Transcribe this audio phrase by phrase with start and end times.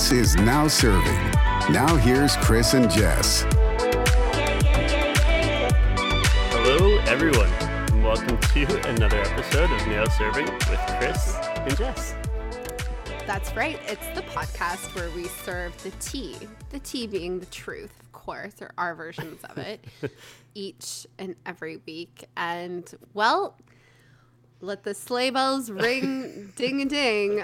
[0.00, 1.30] This is Now Serving.
[1.70, 3.44] Now here's Chris and Jess.
[6.48, 12.14] Hello, everyone, and welcome to another episode of Now Serving with Chris and Jess.
[13.26, 13.78] That's right.
[13.88, 16.34] It's the podcast where we serve the tea,
[16.70, 19.84] the tea being the truth, of course, or our versions of it,
[20.54, 22.24] each and every week.
[22.38, 23.54] And, well,
[24.60, 27.42] let the sleigh bells ring ding a ding.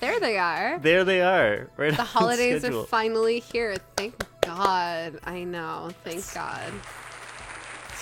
[0.00, 0.78] there they are.
[0.78, 1.68] There they are.
[1.76, 1.96] Right.
[1.96, 3.76] The holidays are finally here.
[3.96, 5.20] Thank God.
[5.24, 5.90] I know.
[6.04, 6.72] Thank God.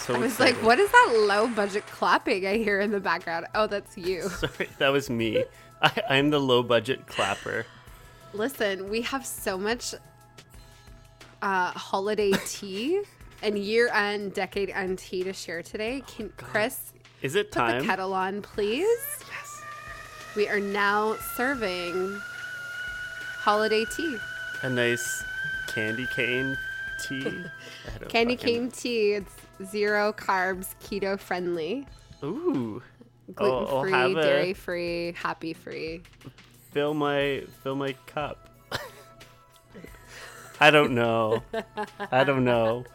[0.06, 0.54] So I was exciting.
[0.56, 3.46] like, what is that low budget clapping I hear in the background?
[3.54, 4.28] Oh, that's you.
[4.28, 5.44] Sorry, that was me.
[5.82, 7.66] I, I'm the low budget clapper.
[8.32, 9.94] Listen, we have so much
[11.42, 13.02] uh, holiday tea
[13.42, 16.02] and year end, decade end tea to share today.
[16.04, 18.86] Oh, Can Chris Is it put the kettle on, please?
[19.20, 19.62] Yes.
[20.34, 22.20] We are now serving
[23.40, 24.16] holiday tea.
[24.62, 25.24] A nice
[25.68, 26.56] candy cane
[27.06, 27.22] tea.
[28.08, 29.12] Candy fucking- cane tea.
[29.12, 29.34] It's
[29.70, 31.86] zero carbs, keto friendly,
[32.22, 32.82] Ooh.
[33.34, 36.02] Gluten free, a- dairy free, happy free.
[36.72, 38.50] Fill my fill my cup.
[40.60, 41.42] I don't know.
[42.10, 42.84] I don't know.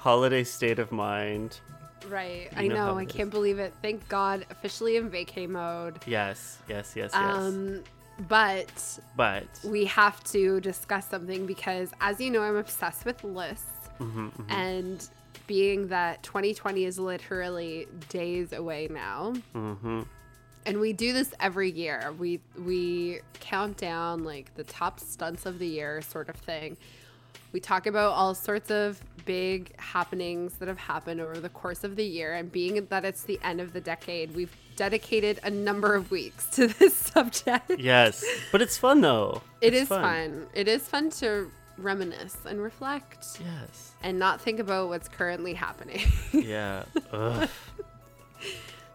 [0.00, 1.60] Holiday state of mind.
[2.08, 2.48] Right.
[2.52, 2.98] You I know know.
[2.98, 3.74] I can't believe it.
[3.82, 4.46] Thank God.
[4.50, 5.98] Officially in vacay mode.
[6.06, 7.36] Yes, yes, yes, yes.
[7.36, 7.82] Um,
[8.28, 13.66] but but we have to discuss something because, as you know, I'm obsessed with lists.
[14.00, 15.06] Mm-hmm, And
[15.46, 20.02] being that 2020 is literally days away now, hmm
[20.66, 22.12] and we do this every year.
[22.18, 26.76] We we count down like the top stunts of the year, sort of thing.
[27.52, 31.96] We talk about all sorts of big happenings that have happened over the course of
[31.96, 35.94] the year, and being that it's the end of the decade, we've dedicated a number
[35.94, 37.70] of weeks to this subject.
[37.78, 39.42] yes, but it's fun though.
[39.60, 40.46] It It's is fun.
[40.54, 43.92] It is fun to reminisce and reflect Yes.
[44.02, 46.00] and not think about what's currently happening.
[46.32, 46.84] Yeah.
[47.12, 47.48] Ugh,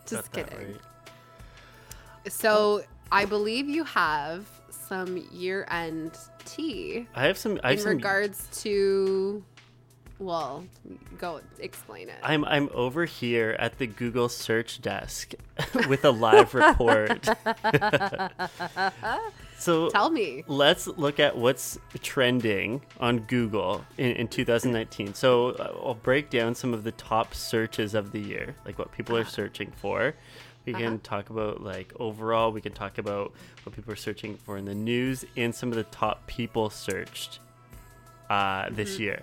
[0.07, 0.68] Just got kidding.
[0.74, 2.31] right.
[2.31, 7.59] So I believe you have some year end tea I have some.
[7.63, 7.91] I have in some.
[7.94, 9.44] regards to.
[10.17, 10.63] Well,
[11.17, 12.16] go explain it.
[12.23, 15.33] I'm I'm over here at the Google search desk
[15.89, 17.28] with a live report.
[19.57, 20.44] so Tell me.
[20.47, 25.13] let's look at what's trending on Google in, in 2019.
[25.13, 28.94] So uh, I'll break down some of the top searches of the year, like what
[28.94, 30.13] people are searching for.
[30.65, 32.51] We can talk about like overall.
[32.51, 33.33] We can talk about
[33.63, 37.39] what people are searching for in the news and some of the top people searched
[38.29, 39.21] uh, this year.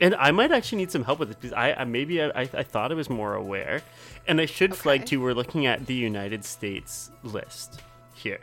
[0.00, 2.40] And I might actually need some help with this because I, I maybe I, I,
[2.54, 3.82] I thought I was more aware,
[4.26, 5.06] and I should flag Okay.
[5.08, 5.20] too.
[5.20, 7.82] We're looking at the United States list
[8.14, 8.38] here,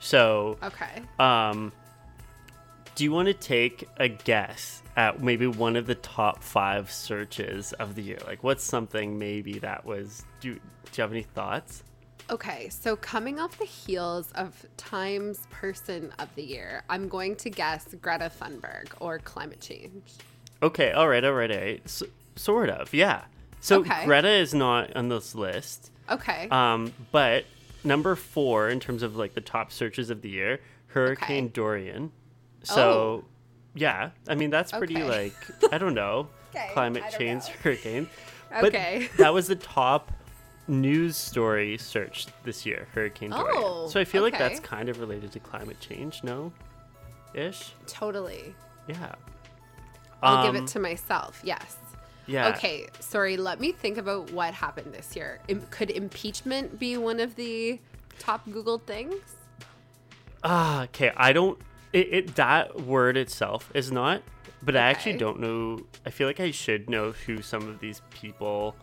[0.00, 1.00] so Okay.
[1.18, 1.72] um,
[2.98, 7.72] do you want to take a guess at maybe one of the top five searches
[7.74, 8.18] of the year?
[8.26, 10.24] Like, what's something maybe that was?
[10.40, 10.60] Do, do
[10.96, 11.84] you have any thoughts?
[12.28, 17.50] Okay, so coming off the heels of Times Person of the Year, I'm going to
[17.50, 20.02] guess Greta Thunberg or climate change.
[20.60, 21.80] Okay, all right, all right, all right.
[21.84, 22.02] S
[22.34, 23.22] sort of, yeah.
[23.60, 24.06] So Okay.
[24.06, 26.48] Greta is not on this list, Okay.
[26.50, 27.44] um, but
[27.84, 30.58] number four in terms of like the top searches of the year,
[30.88, 31.52] Hurricane Okay.
[31.52, 32.10] Dorian.
[32.64, 33.24] So, Oh.
[33.74, 35.08] yeah, I mean that's pretty Okay.
[35.30, 37.54] like I don't know, Okay, climate don't change know.
[37.62, 38.08] hurricane.
[38.50, 39.08] But Okay.
[39.18, 40.10] that was the top
[40.66, 43.54] news story searched this year, Hurricane Dorian.
[43.56, 46.52] Oh, so I feel like that's kind of related to climate change, no?
[47.34, 47.72] Ish?
[47.86, 48.54] totally.
[48.86, 49.14] Yeah.
[50.22, 51.40] I'll give Um, it to myself.
[51.44, 51.76] Yes.
[52.26, 52.48] Yeah.
[52.48, 55.40] Okay, sorry, let me think about what happened this year.
[55.48, 57.78] Im- could impeachment be one of the
[58.18, 59.14] top Googled things?
[60.42, 61.12] Ah, okay.
[61.16, 61.58] I don't.
[61.92, 64.22] It, it that word itself is not,
[64.62, 65.80] but I actually don't know.
[66.04, 68.76] I feel like I should know who some of these people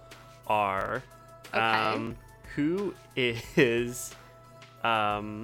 [0.48, 1.04] are.
[1.50, 1.60] Okay.
[1.60, 2.16] Um,
[2.56, 4.14] who is,
[4.84, 5.44] um,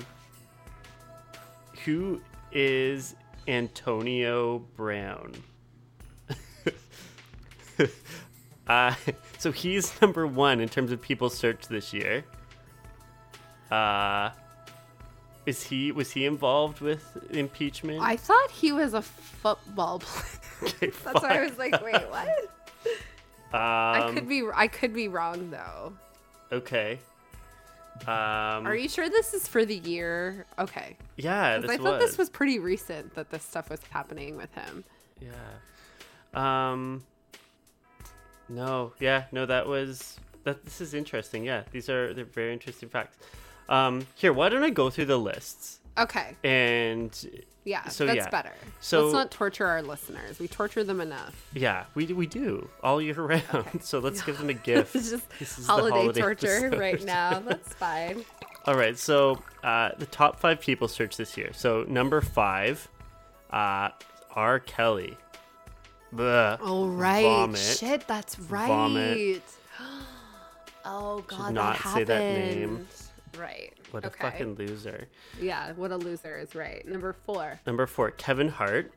[1.86, 2.22] who
[2.52, 3.16] is
[3.48, 5.34] Antonio Brown?
[8.68, 8.96] uh,
[9.38, 12.24] so he's number one in terms of people searched this year.
[13.70, 14.32] Uh,
[15.46, 18.02] is he was he involved with impeachment?
[18.02, 20.40] I thought he was a football player.
[20.64, 22.30] Okay, That's why I was like, wait, what?
[23.54, 25.94] I Um, could be I could be wrong though.
[26.52, 27.00] okay.
[28.08, 30.46] Um, Are you sure this is for the year?
[30.58, 30.98] Okay.
[31.18, 32.10] Yeah, this I thought was.
[32.10, 34.84] this was pretty recent that this stuff was happening with him.
[35.20, 35.32] Yeah.
[36.72, 37.04] Um.
[38.50, 38.94] No.
[39.00, 39.26] Yeah.
[39.32, 39.46] No.
[39.46, 40.20] That was.
[40.46, 40.64] That.
[40.64, 41.44] This is interesting.
[41.44, 41.64] Yeah.
[41.72, 42.14] These are.
[42.14, 43.18] They're very interesting facts.
[43.72, 44.06] Um.
[44.16, 44.32] Here.
[44.34, 46.36] Why don't I go through the lists Okay.
[46.44, 47.12] And
[47.66, 48.30] Yeah, So, that's yeah.
[48.30, 48.54] better.
[48.80, 50.40] So- let's not torture our listeners.
[50.40, 51.36] We torture them enough.
[51.54, 53.82] yeah, we we do all year round.
[53.84, 54.96] So let's give them a gift.
[54.96, 56.80] It's just This holiday, holiday torture episode.
[56.80, 57.40] right now.
[57.46, 58.24] That's fine.
[58.66, 61.50] All right, so uh, the top five people searched this year.
[61.54, 62.88] So number five,
[63.52, 63.90] uh,
[64.36, 64.60] R.
[64.60, 65.18] Kelly.
[66.14, 66.58] Bleh.
[66.62, 67.60] Oh right, Vomit.
[67.60, 68.68] shit, that's right.
[68.68, 69.42] Vomit.
[70.86, 72.88] oh god, not that say that name.
[73.42, 73.74] Right.
[73.90, 75.08] What a fucking loser.
[75.40, 76.88] Yeah, what a loser is right.
[76.88, 77.60] Number four.
[77.66, 78.92] Number four, Kevin Hart.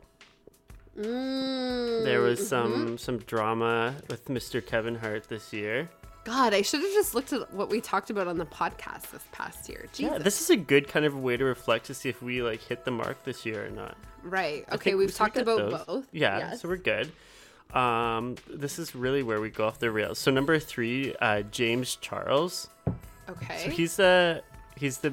[0.99, 4.65] Mm, There was some some drama with Mr.
[4.65, 5.89] Kevin Hart this year.
[6.25, 9.23] God, I should have just looked at what we talked about on the podcast this
[9.33, 9.87] past year.
[9.93, 10.13] Jesus.
[10.13, 12.63] Yeah, this is a good kind of way to reflect to see if we like
[12.63, 13.97] hit the mark this year or not.
[14.23, 14.65] right.
[14.73, 15.85] Okay, we've talked about those.
[15.85, 16.07] both.
[16.13, 16.61] Yeah, Yes.
[16.63, 17.11] so we're good.
[17.77, 20.19] Um, this is really where we go off the rails.
[20.19, 22.69] So number three, uh, James Charles.
[23.29, 23.65] Okay.
[23.65, 24.43] So he's the
[24.77, 25.13] he's the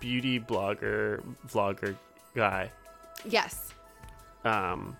[0.00, 1.96] beauty blogger vlogger
[2.34, 2.70] guy.
[3.24, 3.72] yes.
[4.44, 4.96] Um,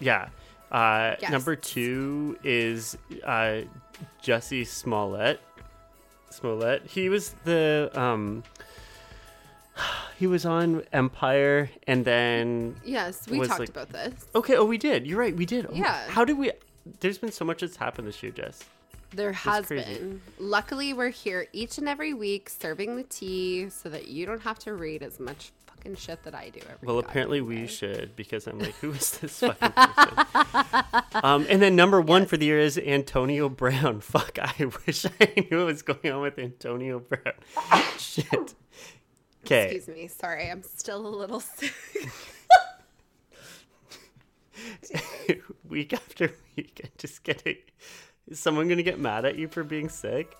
[0.00, 0.28] yeah.
[0.70, 1.30] Uh, Yes.
[1.30, 3.62] Number two is uh,
[4.22, 5.40] Jussie Smollett.
[6.30, 6.82] Smollett.
[6.86, 8.42] He was the um,
[10.18, 14.12] he was on Empire, and then Yes, we talked like- about this.
[14.34, 14.56] okay.
[14.56, 15.06] Oh, we did.
[15.06, 15.34] You're right.
[15.34, 15.66] We did.
[15.72, 16.08] Yeah.
[16.08, 16.52] How did we?
[17.00, 18.62] There's been so much that's happened this year, Jess.
[19.10, 20.20] There has been.
[20.38, 24.58] Luckily, we're here each and every week serving the tea so that you don't have
[24.60, 28.46] to read as much fucking shit that I do every Well, apparently we should because
[28.46, 31.02] I'm like, who is this fucking person?
[31.24, 34.00] um, and then number one for the year is Antonio Brown.
[34.02, 37.34] Fuck, I wish I knew what was going on with Antonio Brown.
[37.98, 38.54] Shit.
[39.44, 39.74] Okay.
[39.76, 40.06] Excuse me.
[40.08, 41.72] Sorry, I'm still a little sick.
[45.68, 47.56] week after week, I'm just getting.
[48.28, 50.36] Is someone gonna get mad at you for being sick?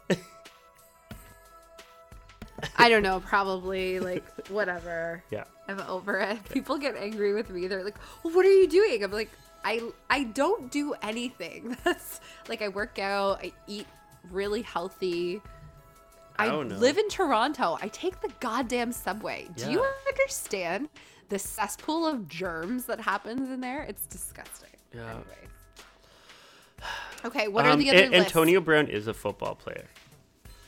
[2.76, 3.20] I don't know.
[3.20, 5.22] Probably like whatever.
[5.30, 5.44] yeah.
[5.68, 6.42] I'm over it.
[6.48, 7.66] People get angry with me.
[7.66, 9.30] They're like, well, "What are you doing?" I'm like,
[9.64, 9.80] "I
[10.10, 11.76] I don't do anything.
[11.84, 13.40] That's like I work out.
[13.42, 13.86] I eat
[14.30, 15.40] really healthy.
[16.38, 17.78] I I, live in Toronto.
[17.82, 19.48] I take the goddamn subway.
[19.56, 20.88] Do you understand
[21.28, 23.82] the cesspool of germs that happens in there?
[23.82, 24.70] It's disgusting.
[24.94, 25.02] Yeah.
[25.10, 25.57] Anyways.
[27.24, 28.26] Okay, what are Um, the other A- lists?
[28.26, 29.86] Antonio Brown is a football player.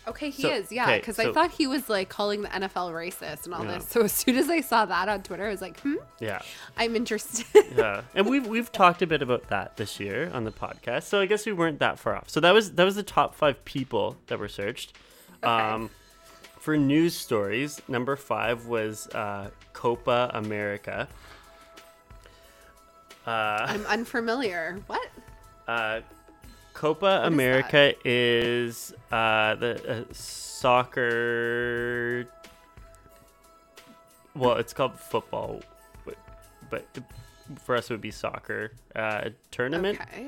[0.09, 0.85] Okay, he So- is, yeah.
[0.85, 3.75] okay, Because so- I thought he was like calling the NFL racist and all Yeah.
[3.79, 3.89] this.
[3.89, 6.41] So as soon as I saw that on Twitter, I was like, hmm, Yeah.
[6.77, 7.47] I'm interested.
[7.77, 11.21] yeah, and we've we've talked a bit about that this year on the podcast, so
[11.21, 12.29] I guess we weren't that far off.
[12.29, 14.95] So that was that was the top five people that were searched.
[15.45, 15.91] Um,
[16.59, 21.09] for news stories, number five was uh, Copa America.
[23.27, 23.31] Uh,
[23.69, 24.81] I'm unfamiliar.
[24.87, 25.09] What?
[25.69, 26.01] Uh,
[26.75, 32.27] Copa America is uh, the uh, soccer.
[34.35, 35.61] Well, it's called football,
[36.05, 36.17] but,
[36.71, 36.87] but
[37.62, 40.01] for us it would be soccer uh, tournament.
[40.01, 40.27] Okay.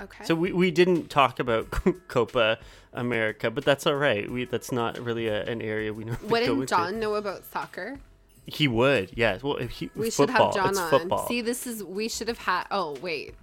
[0.00, 0.24] Okay.
[0.24, 1.70] So we, we didn't talk about
[2.08, 2.58] Copa
[2.92, 4.30] America, but that's all right.
[4.30, 6.16] We that's not really a, an area we know.
[6.22, 6.66] Wouldn't into.
[6.66, 7.98] John know about soccer?
[8.46, 9.42] He would, yes.
[9.42, 10.90] Well, if he, We should have John on.
[10.90, 11.26] football.
[11.26, 12.66] See, this is we should have had.
[12.70, 13.34] Oh wait,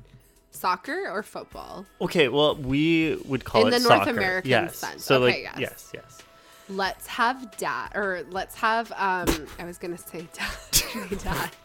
[0.55, 1.85] soccer or football?
[2.01, 3.73] Okay, well, we would call it.
[3.73, 4.17] Soccer in it the North soccer.
[4.17, 4.77] American yes.
[4.77, 5.03] sense.
[5.05, 5.59] So Okay, like, yes.
[5.59, 6.21] yes, yes.
[6.67, 8.91] Let's have dad, or let's have.
[8.93, 9.27] Um,
[9.59, 11.19] I was gonna say dad.
[11.19, 11.51] dad.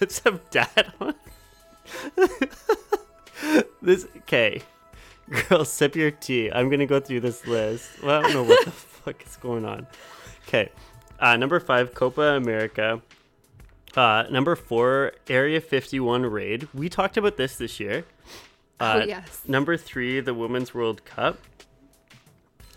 [0.00, 1.14] Let's have dad on.
[3.82, 4.62] this okay,
[5.48, 6.50] girl, sip your tea.
[6.50, 8.02] I'm gonna go through this list.
[8.02, 9.86] Well, I don't know what the fuck is going on.
[10.48, 10.70] Okay,
[11.20, 13.00] uh, number five, Copa America.
[13.96, 16.68] Uh, number four, Area 51 raid.
[16.74, 18.04] We talked about this this year.
[18.78, 19.40] Uh, oh yes.
[19.48, 21.38] Number three, the Women's World Cup.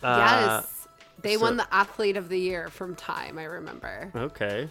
[0.01, 0.87] Uh, yes.
[1.21, 3.37] They so- won the athlete of the year from Time.
[3.37, 4.09] I remember.
[4.15, 4.69] Okay.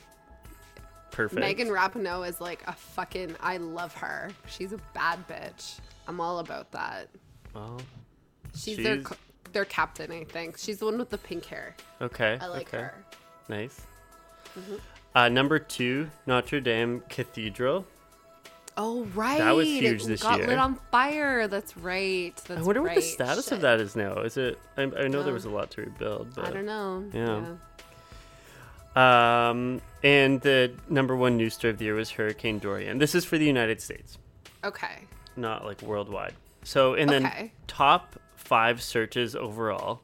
[1.10, 1.40] Perfect.
[1.40, 3.34] Megan Rapinoe is like a fucking.
[3.40, 4.30] I love her.
[4.46, 5.78] She's a bad bitch.
[6.06, 7.08] I'm all about that.
[7.54, 7.80] Well,
[8.54, 9.16] She's, their She's- co-
[9.52, 10.56] their captain, I think.
[10.58, 11.74] She's the one with the pink hair.
[12.00, 12.38] okay.
[12.40, 12.78] I like okay.
[12.84, 12.94] her.
[13.48, 13.82] Nice.
[14.58, 14.76] Mm-hmm.
[15.18, 17.84] Uh, number two, Notre Dame Cathedral.
[18.76, 20.46] Oh right, That was huge it this got year.
[20.46, 21.48] lit on fire.
[21.48, 22.36] That's right.
[22.46, 23.54] That's I wonder what the status Shit.
[23.54, 24.18] of that is now.
[24.20, 24.60] Is it?
[24.76, 27.04] I, I know there was a lot to rebuild, but I don't know.
[28.94, 29.50] Yeah.
[29.50, 32.98] Um, and the number one news story of the year was Hurricane Dorian.
[32.98, 34.18] This is for the United States,
[34.62, 35.00] Okay.
[35.36, 36.34] not like worldwide.
[36.62, 37.50] So, and then Okay.
[37.66, 40.00] top five searches overall.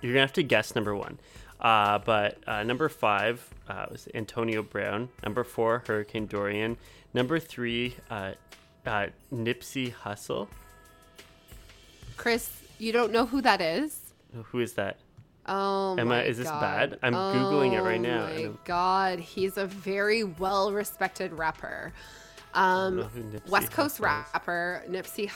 [0.00, 1.18] You're gonna have to guess number one.
[1.60, 5.08] Uh, but uh, number five uh, was Antonio Brown.
[5.24, 6.76] Number four, Hurricane Dorian.
[7.14, 8.32] Number three, uh,
[8.86, 10.48] uh, Nipsey Hussle.
[12.16, 14.12] Chris, you don't know who that is?
[14.50, 14.98] Who is that?
[15.46, 16.60] Oh Am I- my is this God.
[16.60, 16.98] bad?
[17.02, 18.26] I'm Googling it right now.
[18.30, 21.92] Oh my god, he's a very well respected rapper.
[22.54, 23.08] Um,
[23.48, 25.30] West Coast Hussle rapper Nipsey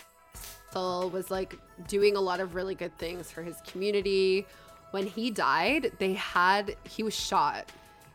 [0.75, 4.47] Hussle was like doing a lot of really good things for his community.
[4.93, 7.71] When he died, they had he was shot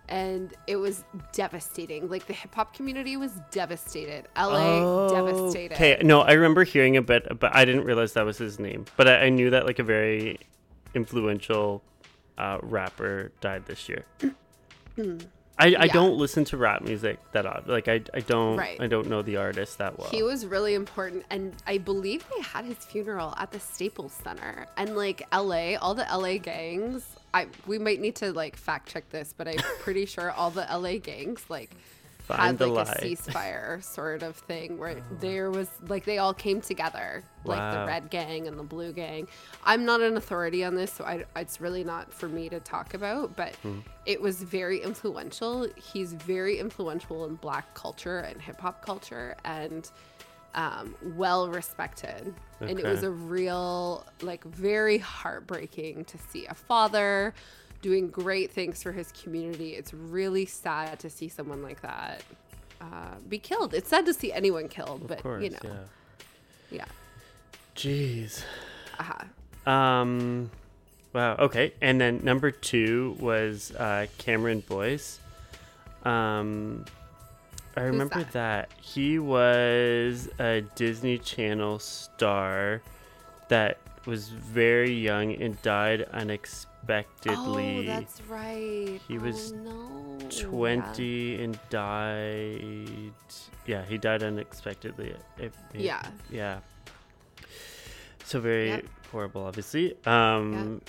[0.09, 1.03] and it was
[1.33, 2.09] devastating.
[2.09, 4.27] Like the hip hop community was devastated.
[4.37, 5.73] LA devastated.
[5.73, 8.85] Okay, no, I remember hearing a bit, but I didn't realize that was his name.
[8.95, 10.39] But I, I knew that like a very
[10.93, 11.83] influential
[12.37, 14.05] uh, rapper died this year.
[15.59, 17.67] I, I don't listen to rap music that odd.
[17.67, 18.79] Like I, I don't Right.
[18.79, 20.09] I don't know the artist that well.
[20.09, 24.67] He was really important, and I believe they had his funeral at the Staples Center.
[24.77, 29.09] And like LA, all the LA gangs, I we might need to like fact check
[29.09, 31.71] this, but I'm pretty sure all the LA gangs like
[32.27, 36.33] Find had the like a ceasefire sort of thing where there was like they all
[36.33, 39.27] came together, like the red gang and the blue gang.
[39.63, 42.93] I'm not an authority on this, so I, it's really not for me to talk
[42.93, 43.79] about, but Hmm.
[44.05, 45.67] it was very influential.
[45.75, 49.89] He's very influential in black culture and hip hop culture and
[50.53, 52.33] um, well respected.
[52.59, 57.35] And it was a real, like, very heartbreaking to see a father
[57.81, 59.75] doing great things for his community.
[59.75, 62.23] It's really sad to see someone like that
[62.81, 63.73] uh, be killed.
[63.73, 65.71] It's sad to see anyone killed, of but course, you know, yeah.
[66.71, 66.85] yeah.
[67.75, 68.43] Jeez.
[68.99, 69.71] Uh-huh.
[69.71, 70.49] Um,
[71.13, 71.35] wow.
[71.37, 75.19] Okay, and then number two was uh, Cameron Boyce.
[76.03, 76.85] Um,
[77.75, 78.31] I remember that?
[78.31, 78.71] that?
[78.81, 82.81] he was a Disney Channel star
[83.49, 87.79] that was very young and died unexpectedly.
[87.79, 88.99] Oh, that's right.
[89.07, 90.17] He was oh, no.
[90.29, 90.47] Yeah.
[90.49, 93.11] 20 and died.
[93.65, 95.09] Yeah, he died unexpectedly.
[95.37, 96.01] It- it- Yeah.
[96.31, 96.59] Yeah.
[98.23, 98.85] So very Yep.
[99.11, 99.95] horrible, obviously.
[100.05, 100.81] Um,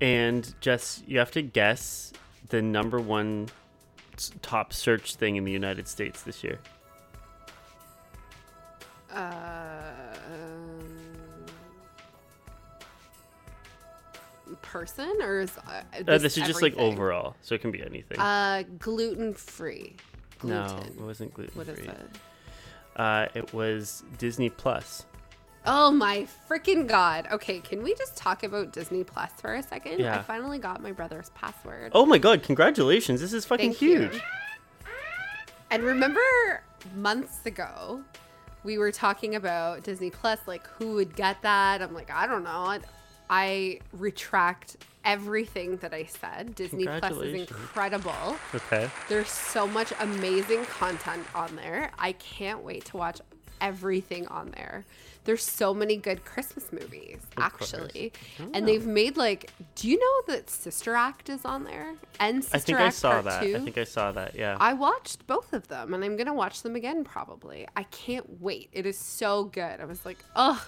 [0.00, 2.12] and Jess, you have to guess
[2.50, 3.48] the number one
[4.42, 6.58] top search thing in the United States this year.
[9.10, 10.07] Um,
[14.62, 18.18] person or is uh, Uh, this is just like overall, so it can be anything.
[18.18, 19.96] Uh, gluten free.
[20.42, 21.88] no, it wasn't gluten What is free.
[21.88, 22.10] it?
[22.96, 25.06] Uh, it was Disney Plus.
[25.66, 27.28] Oh my freaking god.
[27.30, 30.00] Okay, can we just talk about Disney Plus for a second?
[30.00, 30.18] Yeah.
[30.18, 31.92] I finally got my brother's password.
[31.94, 32.42] Oh my god!
[32.42, 33.20] Congratulations!
[33.20, 33.98] This is fucking Thank you.
[34.08, 34.22] huge.
[35.70, 36.20] And remember
[36.96, 38.00] months ago,
[38.64, 41.82] we were talking about Disney Plus, like who would get that?
[41.82, 42.78] I'm like, I don't know.
[43.30, 46.54] I retract everything that I said.
[46.54, 48.36] Disney Plus is incredible.
[48.54, 48.90] Okay.
[49.08, 51.92] There's so much amazing content on there.
[51.98, 53.20] I can't wait to watch
[53.60, 54.84] everything on there.
[55.24, 58.12] There's so many good Christmas movies, actually.
[58.54, 61.94] And they've made like, do you know that Sister Act is on there?
[62.18, 62.62] And Sister Act.
[62.62, 63.42] I think Act I saw Part that.
[63.42, 63.56] 2?
[63.56, 64.34] I think I saw that.
[64.34, 64.56] Yeah.
[64.58, 67.66] I watched both of them and I'm going to watch them again probably.
[67.76, 68.70] I can't wait.
[68.72, 69.80] It is so good.
[69.80, 70.60] I was like, ugh,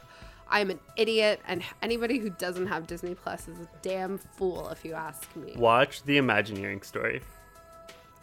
[0.50, 1.40] I'm an idiot.
[1.46, 5.52] And anybody who doesn't have Disney Plus is a damn fool, if you ask me.
[5.56, 7.22] Watch the Imagineering story.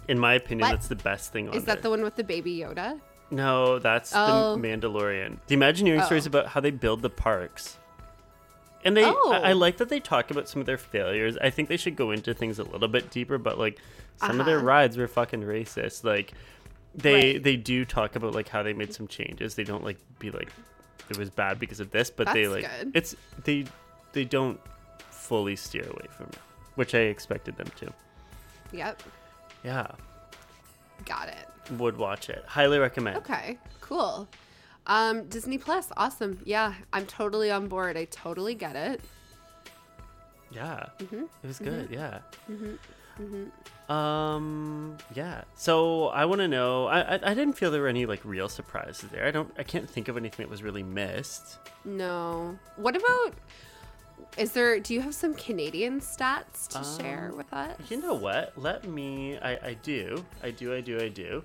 [0.07, 0.71] In my opinion, What?
[0.75, 2.99] that's the best thing on Is that the one with the baby Yoda?
[3.29, 4.55] No, that's Oh.
[4.55, 5.37] the Mandalorian.
[5.47, 6.29] The Imagineering story is Oh.
[6.29, 7.77] about how they build the parks.
[8.85, 9.31] And they, Oh.
[9.33, 11.37] I, I like that they talk about some of their failures.
[11.41, 13.79] I think they should go into things a little bit deeper, but like
[14.17, 14.65] some of their Uh-huh.
[14.67, 16.03] rides were fucking racist.
[16.05, 16.31] Like
[16.95, 17.43] they Right.
[17.43, 19.55] they do talk about like how they made some changes.
[19.55, 20.49] They don't like be like
[21.11, 22.91] it was bad because of this, but they like good.
[22.93, 23.65] it's they
[24.13, 24.59] they don't
[25.09, 26.37] fully steer away from it,
[26.75, 27.91] which I expected them to.
[28.71, 29.03] Yep.
[29.63, 29.87] Yeah,
[31.05, 31.73] Got it.
[31.77, 32.43] would watch it.
[32.47, 33.17] Highly recommend.
[33.17, 34.27] Okay, cool.
[34.85, 36.39] Um, Disney Plus, awesome.
[36.45, 37.97] Yeah, I'm totally on board.
[37.97, 39.01] I totally get it.
[40.51, 41.23] Yeah, Mm-hmm.
[41.43, 41.89] it was good.
[41.91, 42.19] Yeah.
[43.89, 44.97] Um.
[45.15, 45.43] Yeah.
[45.55, 46.87] So I want to know.
[46.87, 49.25] I, I I didn't feel there were any like real surprises there.
[49.25, 49.51] I don't.
[49.57, 51.57] I can't think of anything that was really missed.
[51.85, 52.57] No.
[52.75, 53.33] What about?
[54.37, 54.79] Is there?
[54.79, 57.77] Do you have some Canadian stats to share Um, with us?
[57.89, 58.53] You know what?
[58.57, 59.37] Let me.
[59.37, 60.25] I I do.
[60.43, 60.73] I do.
[60.75, 60.99] I do.
[60.99, 61.43] I do.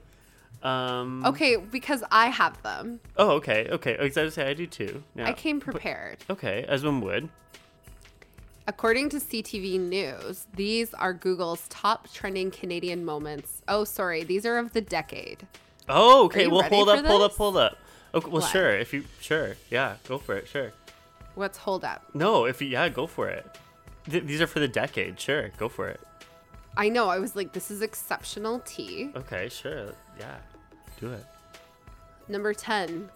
[0.67, 1.25] Um.
[1.25, 2.99] Okay, because I have them.
[3.17, 3.31] Oh.
[3.33, 3.69] Okay.
[3.71, 3.97] Okay.
[3.99, 5.05] I was to say I do too.
[5.14, 5.26] Now.
[5.26, 6.19] I came prepared.
[6.29, 6.64] Okay.
[6.69, 7.29] As one would.
[8.69, 13.62] According to CTV News, these are Google's top trending Canadian moments.
[13.66, 15.47] Oh, sorry, these are of the decade.
[15.88, 16.26] Oh.
[16.26, 16.47] Okay.
[16.47, 17.04] Well, hold up.
[17.04, 17.33] Hold up.
[17.33, 17.78] Hold up.
[18.14, 18.28] Okay.
[18.31, 18.50] Well, What?
[18.50, 18.71] sure.
[18.71, 19.57] If you sure.
[19.71, 19.97] Yeah.
[20.07, 20.47] Go for it.
[20.47, 20.73] Sure.
[21.35, 22.04] What's hold up?
[22.14, 22.45] No.
[22.45, 22.88] If you yeah.
[22.88, 23.45] Go for it.
[24.09, 25.19] Th- these are for the decade.
[25.19, 25.49] Sure.
[25.59, 26.00] Go for it.
[26.76, 27.09] I know.
[27.09, 29.11] I was like, this is exceptional tea.
[29.16, 29.49] Okay.
[29.49, 29.87] Sure.
[30.21, 30.37] Yeah.
[31.00, 31.26] Do it.
[32.28, 33.09] Number 10,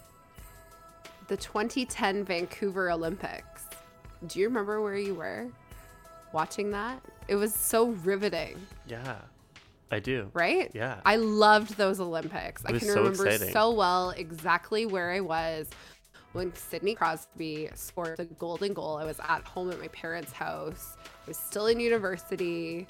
[1.29, 3.56] the 2010 Vancouver Olympics.
[4.27, 5.49] Do you remember where you were?
[6.33, 7.01] watching that.
[7.29, 9.17] It was so riveting, Yeah,
[9.91, 10.29] I do.
[10.35, 10.71] right?
[10.75, 11.01] Yeah.
[11.07, 12.63] I loved those Olympics.
[12.67, 13.53] I can so remember exciting.
[13.55, 15.71] so well exactly where I was
[16.33, 18.99] when Sidney Crosby scored the golden goal.
[18.99, 20.99] I was at home at my parents' house.
[21.07, 22.87] I was still in university.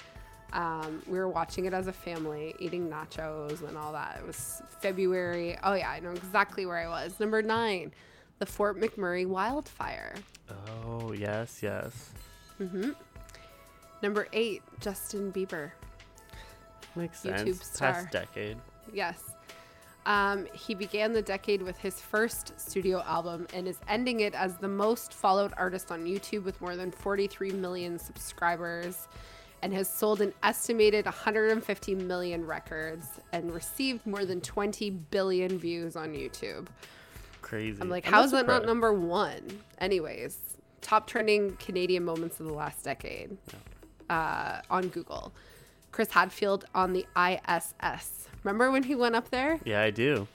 [0.51, 4.17] Um, we were watching it as a family, eating nachos and all that.
[4.19, 5.57] It was February.
[5.63, 7.17] Oh, yeah, I know exactly where I was.
[7.19, 7.93] Number nine,
[8.39, 10.13] the Fort McMurray wildfire.
[10.75, 12.11] Oh yes, yes.
[12.59, 12.91] Mm-hmm.
[14.01, 15.71] Number eight, Justin Bieber.
[16.95, 17.65] Makes YouTube sense.
[17.65, 17.93] star.
[17.93, 18.57] Past decade.
[18.93, 19.23] Yes.
[20.05, 24.55] Um, he began the decade with his first studio album and is ending it as
[24.55, 29.09] the most followed artist on YouTube with more than 43 million subscribers
[29.61, 35.97] and has sold an estimated 150 million records and received more than 20 billion views
[35.97, 36.67] on YouTube.
[37.47, 37.81] Crazy.
[37.81, 39.41] I'm like, I'm how is that not number one?
[39.79, 40.37] Anyways,
[40.81, 43.37] top trending Canadian moments of the last decade
[44.09, 45.31] uh, on Google.
[45.93, 48.27] Chris Hadfield on the ISS.
[48.43, 49.59] Remember when he went up there?
[49.63, 50.27] Yeah, I do.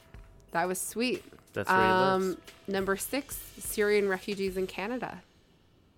[0.52, 1.22] That was sweet.
[1.52, 2.36] That's where he Um, lives.
[2.66, 5.22] number six, Syrian refugees in Canada.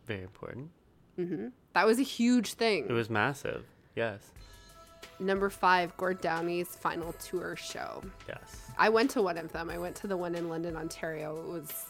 [0.07, 0.71] Very important.
[1.75, 2.87] That was a huge thing.
[2.89, 3.65] It was massive.
[3.95, 4.33] Yes.
[5.25, 8.03] Number five, Gord Downie's final tour show.
[8.29, 8.71] Yes.
[8.77, 9.71] I went to one of them.
[9.71, 11.39] I went to the one in London, Ontario.
[11.39, 11.87] It was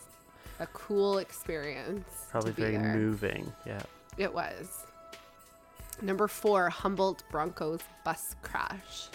[0.60, 2.04] a cool experience.
[2.30, 2.94] Probably very there.
[2.94, 3.52] moving.
[3.66, 3.82] Yeah.
[4.18, 4.86] It was.
[6.00, 9.08] Number four, Humboldt Broncos bus crash.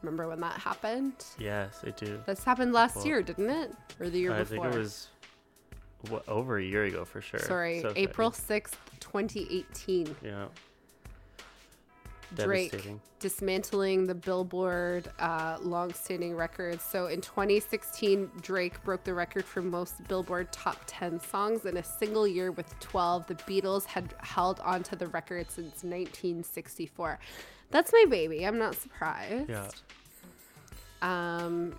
[0.00, 1.12] Remember when that happened?
[1.38, 2.18] Yes, I do.
[2.24, 3.74] This happened last Well, year, didn't it?
[4.00, 4.64] Or the year I before?
[4.64, 5.08] think it was
[6.28, 7.40] over a year ago for sure.
[7.40, 8.62] Sorry, So April exciting.
[8.62, 10.16] 6th, 2018.
[10.24, 10.46] Yeah.
[12.36, 12.74] Drake
[13.18, 16.82] dismantling the Billboard uh, long-standing records.
[16.82, 21.84] So in 2016, Drake broke the record for most Billboard top 10 songs in a
[21.84, 23.26] single year with 12.
[23.26, 27.18] The Beatles had held onto the record since 1964.
[27.70, 28.46] That's my baby.
[28.46, 29.50] I'm not surprised.
[29.50, 29.68] Yeah.
[31.02, 31.74] Um,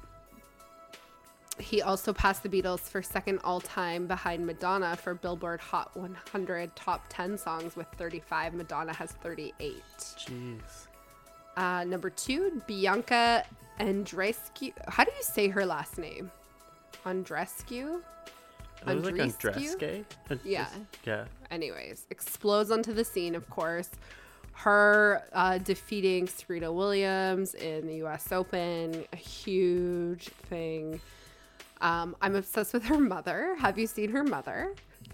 [1.60, 6.76] he also passed the Beatles for second all time behind Madonna for Billboard Hot 100
[6.76, 8.54] top 10 songs with 35.
[8.54, 9.76] Madonna has 38.
[9.98, 10.88] Jeez.
[11.58, 13.44] Uh, number two, Bianca
[13.80, 14.74] Andreescu.
[14.88, 16.32] How do you say her last name?
[17.06, 18.02] Andreescu?
[18.82, 19.16] It was like
[20.30, 20.68] And Yeah.
[21.06, 21.26] Yeah.
[21.52, 23.90] Anyways, explodes onto the scene, of course.
[24.54, 31.00] Her uh, defeating Serena Williams in the US Open, a huge thing.
[31.82, 33.56] Um, I'm obsessed with her mother.
[33.60, 34.74] Have you seen her mother?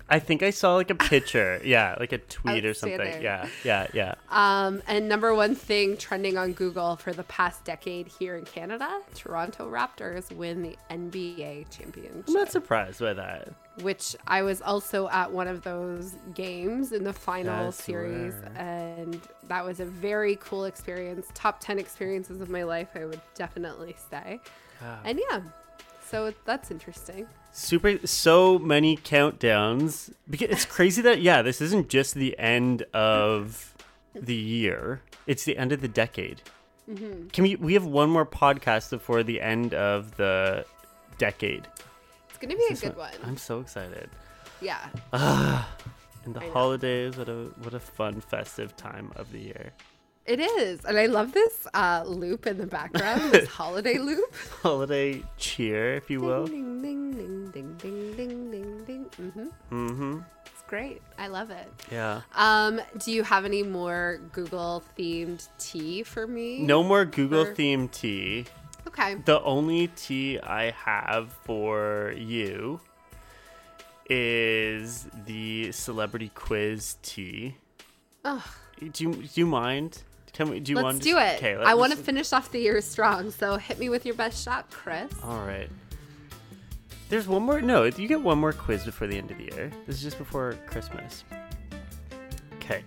[0.10, 1.60] I think I saw like a picture.
[1.66, 3.22] yeah, like a tweet or something.
[3.22, 4.16] Yeah, yeah, yeah.
[4.30, 9.02] Um, and number one thing trending on Google for the past decade here in Canada
[9.16, 12.24] Toronto Raptors win the NBA championship.
[12.28, 13.50] I'm not surprised by that.
[13.82, 19.66] which I was also at one of those games in the final series, and that
[19.66, 21.28] was a very cool experience.
[21.34, 24.40] Top 10 experiences of my life, I would definitely say.
[25.04, 25.42] And yeah,
[26.10, 27.28] so that's interesting.
[27.52, 30.12] Super, so many countdowns.
[30.30, 33.74] Because it's crazy that yeah, this isn't just the end of
[34.14, 36.42] the year; it's the end of the decade.
[36.90, 37.28] Mm-hmm.
[37.30, 37.56] Can we?
[37.56, 40.66] We have one more podcast before the end of the
[41.18, 41.68] decade.
[42.30, 43.20] It's going to be a good one- one.
[43.24, 44.10] I'm so excited.
[44.62, 44.88] Yeah.
[45.14, 46.52] And the I know.
[46.54, 49.72] holidays, what a what a fun festive time of the year.
[50.28, 50.84] It is.
[50.84, 54.36] And I love this uh, loop in the background, this holiday loop.
[54.62, 56.46] Holiday cheer, if you will.
[56.48, 59.06] Ding, ding, ding, ding, ding, ding, ding, ding.
[59.18, 60.20] hmm Mm-hmm.
[60.48, 61.02] It's great.
[61.18, 61.72] I love it.
[61.90, 62.22] Yeah.
[62.36, 66.60] Um, do you have any more Google themed tea for me?
[66.60, 68.46] No more Google Or- theme tea.
[68.86, 69.16] Okay.
[69.16, 72.80] The only tea I have for you
[74.10, 77.56] is the celebrity quiz tea.
[78.26, 78.42] Ugh.
[78.92, 80.04] Do you do you mind?
[80.38, 81.38] Can we do you Let's want do it.
[81.38, 84.46] Okay, I want to finish off the year strong, so hit me with your best
[84.46, 85.12] shot, Chris.
[85.24, 85.68] All right.
[87.10, 87.60] There's one more.
[87.60, 89.72] No, you get one more quiz before the end of the year.
[89.88, 91.24] This is just before Christmas.
[92.58, 92.84] Okay.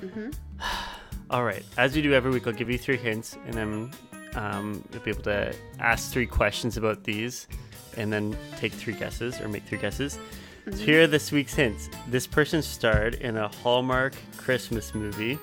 [0.00, 0.30] Mm-hmm.
[1.30, 1.64] All right.
[1.76, 3.90] As we do every week, I'll give you three hints, and then
[4.36, 7.48] um, you'll be able to ask three questions about these,
[7.96, 10.16] and then take three guesses or make three guesses.
[10.64, 10.78] Mm-hmm.
[10.78, 11.90] So here are this week's hints.
[12.06, 15.40] This person starred in a Hallmark Christmas movie.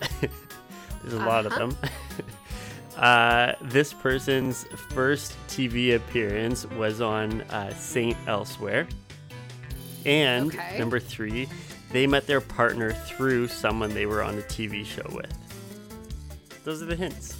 [1.06, 1.66] There's a lot of Uh-huh.
[1.68, 1.76] them.
[2.96, 4.64] Uh, this person's
[4.94, 8.88] first TV appearance was on uh, Saint Elsewhere.
[10.06, 10.78] And Okay.
[10.78, 11.46] number three,
[11.92, 15.30] they met their partner through someone they were on a TV show with.
[16.64, 17.36] Those are the hints.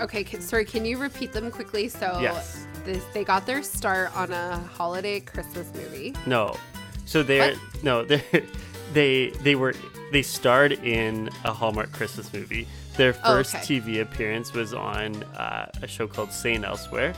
[0.00, 1.88] Okay, can, sorry, can you repeat them quickly?
[1.88, 2.66] So Yes.
[2.84, 6.14] this, they got their start on a holiday Christmas movie.
[6.26, 6.58] No,
[7.06, 7.82] so they're What?
[7.82, 8.22] no they
[8.92, 9.72] they they were
[10.12, 12.66] they starred in a Hallmark Christmas movie.
[12.96, 13.80] Their Oh, first okay.
[13.80, 17.14] TV appearance was on uh, a show called Saint Elsewhere,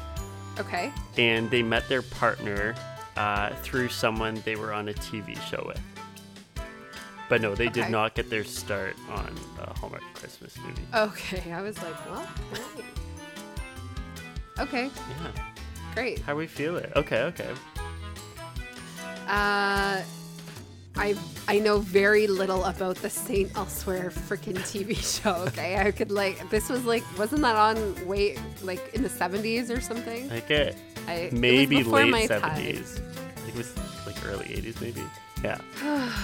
[0.58, 0.92] Okay.
[1.16, 2.74] and they met their partner
[3.16, 5.80] uh, through someone they were on a TV show with.
[7.28, 10.82] But no, they did not get their start on a Hallmark Christmas movie.
[10.94, 11.50] Okay.
[11.52, 12.28] I was like, well.
[14.58, 15.30] Okay, Yeah.
[15.94, 16.18] great.
[16.20, 16.92] How we feel it?
[16.94, 17.48] Okay, okay.
[19.26, 20.02] Uh,
[20.96, 21.16] I
[21.48, 25.34] I know very little about the Saint Elsewhere freaking TV show.
[25.48, 29.70] Okay, I could like this was like wasn't that on wait like in the seventies
[29.70, 30.28] or something?
[30.28, 30.76] Like it.
[31.06, 33.00] I, it Maybe my late seventies.
[33.00, 33.74] I think it was
[34.06, 35.02] like early eighties, maybe.
[35.42, 35.60] Yeah.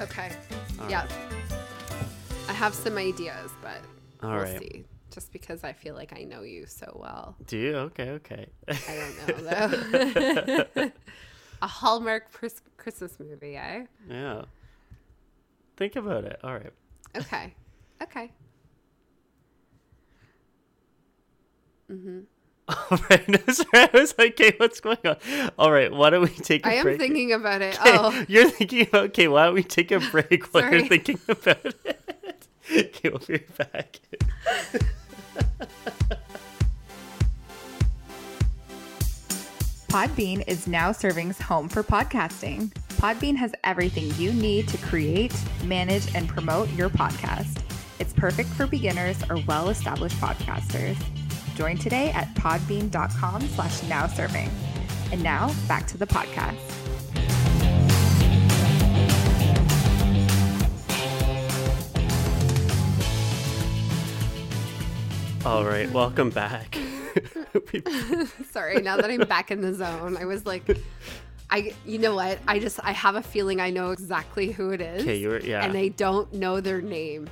[0.00, 0.32] Okay,
[0.80, 1.06] All yeah,
[2.48, 3.78] I have some ideas, but
[4.22, 4.58] All we'll right.
[4.58, 4.84] see.
[5.16, 7.74] Just because I feel like I know you so well, Do you?
[7.88, 8.46] Okay, okay.
[8.68, 10.90] I don't know though.
[11.62, 13.86] A Hallmark Chris- Christmas movie, eh?
[14.10, 14.42] yeah.
[15.78, 16.38] Think about it.
[16.44, 16.70] All right.
[17.16, 17.54] Okay,
[18.02, 18.30] okay.
[22.68, 23.26] All right.
[23.26, 23.68] No, sorry.
[23.72, 25.16] I was like, okay, what's going on?
[25.58, 25.90] All right.
[25.90, 26.98] Why don't we take a I am break?
[26.98, 27.80] thinking about it.
[27.80, 31.18] Okay, Oh, You're thinking about, okay, why don't we take a break while you're thinking
[31.26, 32.48] about it?
[32.70, 34.00] okay, we'll be back.
[39.88, 42.70] Podbean is now Serving's home for podcasting.
[42.96, 47.62] Podbean has everything you need to create, manage, and promote your podcast.
[47.98, 50.96] It's perfect for beginners or well-established podcasters.
[51.54, 54.50] Join today at podbean.com slash now serving.
[55.12, 56.85] And now back to the podcast.
[65.46, 65.88] All right.
[65.92, 66.76] Welcome back.
[68.50, 68.82] Sorry.
[68.82, 70.64] Now that I'm back in the zone, I was like,
[71.50, 72.40] I, you know what?
[72.48, 75.02] I just, I have a feeling I know exactly who it is.
[75.02, 75.64] Okay, you were- yeah.
[75.64, 77.28] And I don't know their name.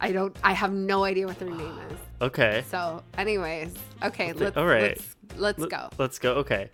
[0.00, 1.98] I don't, I have no idea what their name is.
[2.20, 2.64] okay.
[2.68, 3.72] So, anyways,
[4.02, 4.98] okay, let's, all right.
[4.98, 5.88] let's, let's Let- go.
[5.98, 6.32] Let's go.
[6.38, 6.68] Okay.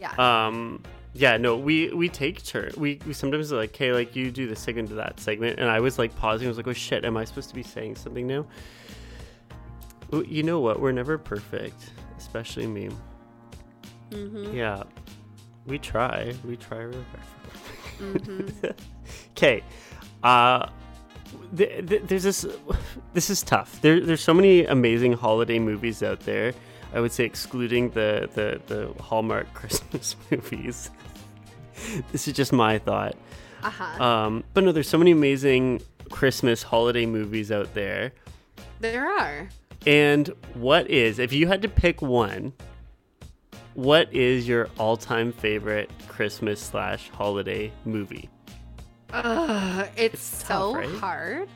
[0.00, 0.12] Yeah.
[0.46, 0.84] Um.
[1.14, 1.36] Yeah.
[1.38, 1.56] No.
[1.56, 2.70] We we take turn.
[2.76, 5.68] We, we sometimes are like, hey, like you do this segment to that segment, and
[5.68, 6.46] I was like pausing.
[6.46, 8.46] I was like, oh shit, am I supposed to be saying something now?
[10.12, 10.80] You know what?
[10.80, 12.88] We're never perfect, especially me.
[14.10, 14.54] Mm-hmm.
[14.56, 14.84] Yeah.
[15.66, 16.34] We try.
[16.44, 17.04] We try really
[18.00, 18.16] hard.
[18.16, 18.66] Mm-hmm.
[19.36, 19.62] Okay.
[20.22, 20.66] Uh.
[21.56, 22.46] Th- th- there's this.
[23.12, 23.80] This is tough.
[23.82, 26.54] There, there's so many amazing holiday movies out there.
[26.94, 30.90] I would say, excluding the the, the Hallmark Christmas movies.
[32.12, 33.14] this is just my thought.
[33.62, 34.02] Uh-huh.
[34.02, 38.12] Um, but no, there's so many amazing Christmas holiday movies out there.
[38.80, 39.48] there are.
[39.88, 42.52] And what is, if you had to pick one,
[43.72, 48.28] what is your all-time favorite Christmas slash holiday movie?
[49.14, 51.00] Ugh, it's, It's so tough, right?
[51.00, 51.48] hard.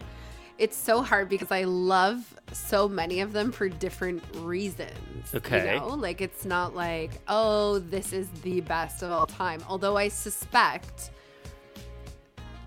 [0.56, 4.94] It's so hard because I love so many of them for different reasons.
[5.34, 5.74] Okay.
[5.74, 9.62] You know, like it's not like, oh, this is the best of all time.
[9.68, 11.10] Although I suspect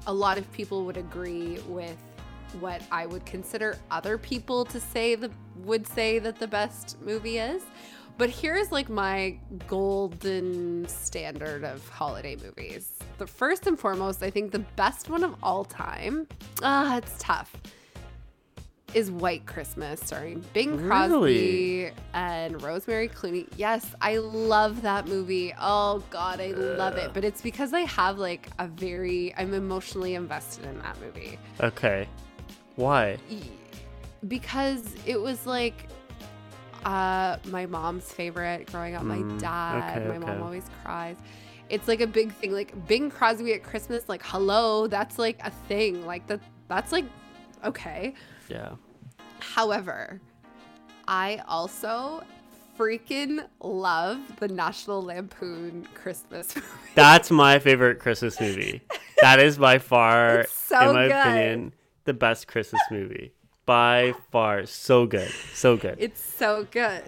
[0.06, 1.98] a lot of people would agree with
[2.56, 7.38] what I would consider other people to say the would say that the best movie
[7.38, 7.64] is.
[8.18, 9.38] But here's like my
[9.68, 12.94] golden standard of holiday movies.
[13.18, 16.28] The first and foremost, I think the best one of all time.
[16.64, 17.54] Ah, it's tough.
[18.94, 21.92] Is White Christmas starring Bing Crosby Really?
[22.14, 23.46] and Rosemary Clooney.
[23.58, 25.54] Yes, I love that movie.
[25.60, 27.12] Oh god, I love it.
[27.14, 32.08] But it's because I have like a very I'm emotionally invested in that movie Okay.
[32.76, 33.18] Why?
[34.28, 35.88] because it was like
[36.84, 41.16] uh my mom's favorite growing up my Mm, dad okay, my mom always cries
[41.70, 45.52] it's like a big thing like bing crosby at christmas like hello that's like a
[45.68, 47.06] thing like that that's like
[47.64, 48.14] okay
[48.50, 48.76] Yeah.
[49.40, 50.20] however
[51.08, 52.24] i also
[52.78, 58.82] freaking love the national lampoon christmas movie That's my favorite Christmas movie.
[59.22, 61.14] That is by far, so in my good.
[61.14, 61.74] opinion,
[62.06, 63.34] the best Christmas movie.
[63.66, 64.66] By far.
[64.66, 65.30] So good.
[65.54, 65.98] So good.
[66.00, 67.04] It's so good.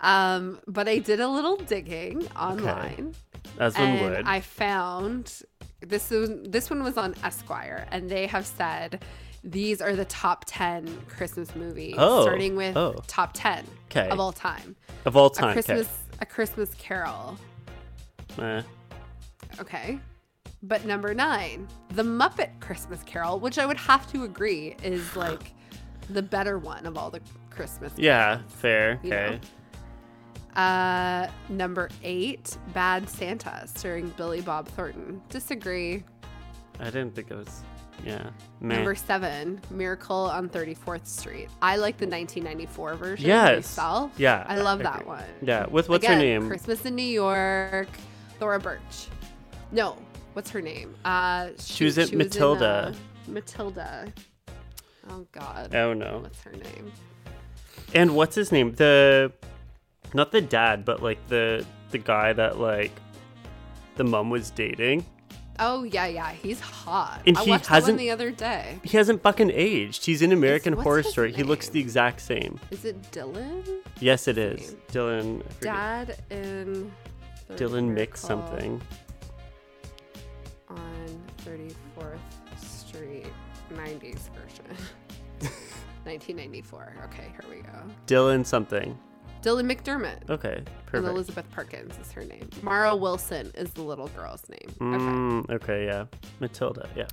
[0.00, 3.14] Um, but I did a little digging online.
[3.58, 4.26] As one and would.
[4.26, 5.42] I found
[5.80, 9.02] this one, this one was on Esquire, and they have said
[9.44, 12.96] these are the top ten Christmas movies, Oh, starting with oh.
[13.06, 14.76] top ten of all time.
[15.04, 15.54] of all A time.
[15.54, 15.62] 'kay.
[15.62, 15.88] Christmas,
[16.20, 17.38] a Christmas Carol.
[18.38, 18.62] Eh.
[19.60, 19.98] Okay.
[20.66, 25.52] But number nine, The Muppet Christmas Carol, which I would have to agree is like
[26.10, 27.92] the better one of all the Christmas.
[27.96, 29.00] Yeah, fair.
[29.04, 29.40] Okay.
[30.56, 30.60] know?
[30.60, 35.20] Uh, number eight, Bad Santa, starring Billy Bob Thornton.
[35.28, 36.02] Disagree.
[36.80, 37.62] I didn't think it was.
[38.04, 38.30] Yeah.
[38.60, 38.74] Meh.
[38.76, 41.48] Number seven, Miracle on 34th Street.
[41.62, 43.56] I like the 1994 version Yes.
[43.56, 44.12] myself.
[44.18, 45.24] Yeah, I love I that one.
[45.42, 45.66] Yeah.
[45.66, 46.48] With what's her name?
[46.48, 47.88] Christmas in New York.
[48.38, 49.08] Thora Birch.
[49.72, 49.96] No,
[50.36, 50.94] what's her name?
[51.02, 52.94] Uh, She was in Matilda.
[52.94, 54.12] uh, Matilda.
[55.08, 55.74] Oh God.
[55.74, 56.18] Oh no.
[56.18, 56.92] What's her name?
[57.94, 58.72] And what's his name?
[58.74, 59.32] The
[60.12, 62.92] not the dad, but like the the guy that like
[63.96, 65.06] the mom was dating.
[65.58, 66.32] Oh yeah, yeah.
[66.32, 67.22] He's hot.
[67.26, 68.78] And I he hasn't- one the other day.
[68.82, 70.04] He hasn't fucking aged.
[70.04, 71.32] He's in American what's Horror Story.
[71.32, 72.60] He looks the exact same.
[72.70, 73.64] Is it Dylan?
[74.00, 74.60] Yes, it is.
[74.60, 74.74] his?
[74.92, 75.42] Dylan.
[75.60, 76.92] Dad in.
[77.52, 78.82] Dylan Mix something.
[81.46, 82.18] On 34th
[82.58, 83.26] Street,
[83.72, 84.76] 90s version.
[86.04, 86.94] 1994.
[87.04, 87.72] Okay, here we go.
[88.06, 88.96] Dylan something.
[89.42, 90.28] Dylan McDermott.
[90.30, 91.08] Okay, And perfect.
[91.08, 92.48] Elizabeth Perkins is her name.
[92.62, 94.74] Mara Wilson is the little girl's name.
[94.78, 96.06] Mm, okay, yeah.
[96.40, 97.06] Matilda, yeah.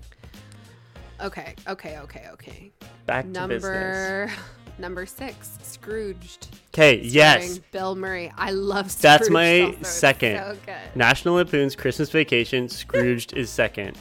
[1.22, 1.56] Okay.
[1.68, 2.72] Okay, okay, okay, okay.
[3.06, 3.64] Back to business.
[3.64, 4.32] Number
[4.80, 6.56] number six, Scrooged.
[6.74, 7.60] Okay, yes.
[7.72, 8.32] Bill Murray.
[8.36, 9.04] I love Scrooged.
[9.04, 9.84] That's my also.
[9.84, 10.38] Second.
[10.38, 10.74] So.
[10.96, 12.68] National Lampoon's Christmas Vacation.
[12.70, 13.98] Scrooged is second.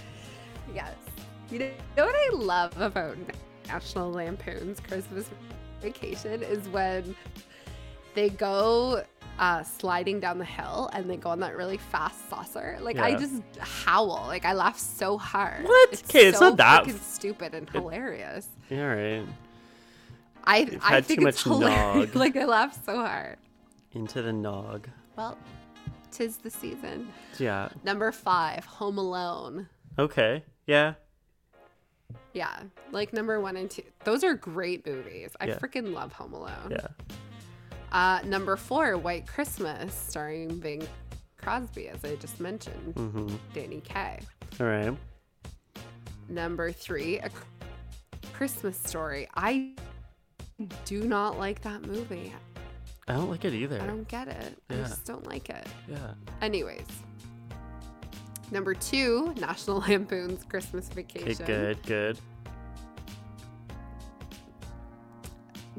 [1.53, 3.19] You know know what I love about
[3.69, 5.29] National Lampoon's Christmas
[5.83, 7.15] Vacation is when
[8.15, 9.05] they go
[9.39, 12.79] uh, sliding down the hill and they go on that really fast saucer.
[12.81, 14.25] Like I just howl.
[14.29, 15.65] Like I laugh so hard.
[15.67, 15.93] What?
[15.93, 18.49] it's so not that f- stupid and hilarious.
[18.71, 19.27] Yeah, all right.
[20.45, 22.15] I You've I think too it's much hilarious.
[22.15, 22.15] nog.
[22.17, 23.37] like I laugh so hard.
[23.93, 24.89] Into the nog.
[25.17, 25.37] Well,
[26.11, 27.13] tis the season.
[27.39, 27.69] Yeah.
[27.85, 29.69] Number five, Home Alone.
[29.99, 30.45] Okay.
[30.67, 30.95] Yeah.
[32.35, 32.61] Yeah,
[32.93, 33.83] like number one and two.
[34.05, 35.31] Those are great movies.
[35.41, 35.59] I Yeah.
[35.59, 36.71] freaking love Home Alone.
[36.71, 36.87] Yeah.
[37.93, 40.87] Uh, number four, White Christmas, starring Bing
[41.37, 43.37] Crosby, as I just mentioned, Mm-hmm.
[43.53, 44.21] Danny Kaye.
[44.61, 44.97] All right.
[46.29, 47.31] Number three, A
[48.33, 49.29] Christmas Story.
[49.35, 49.75] I
[50.87, 52.33] do not like that movie.
[53.09, 53.81] I don't like it either.
[53.83, 54.57] I don't get it.
[54.71, 54.77] Yeah.
[54.77, 55.67] I just don't like it.
[55.89, 56.15] Yeah.
[56.41, 56.87] Anyways,
[58.53, 61.47] number two, National Lampoon's Christmas Okay, Vacation.
[61.47, 62.19] good, good.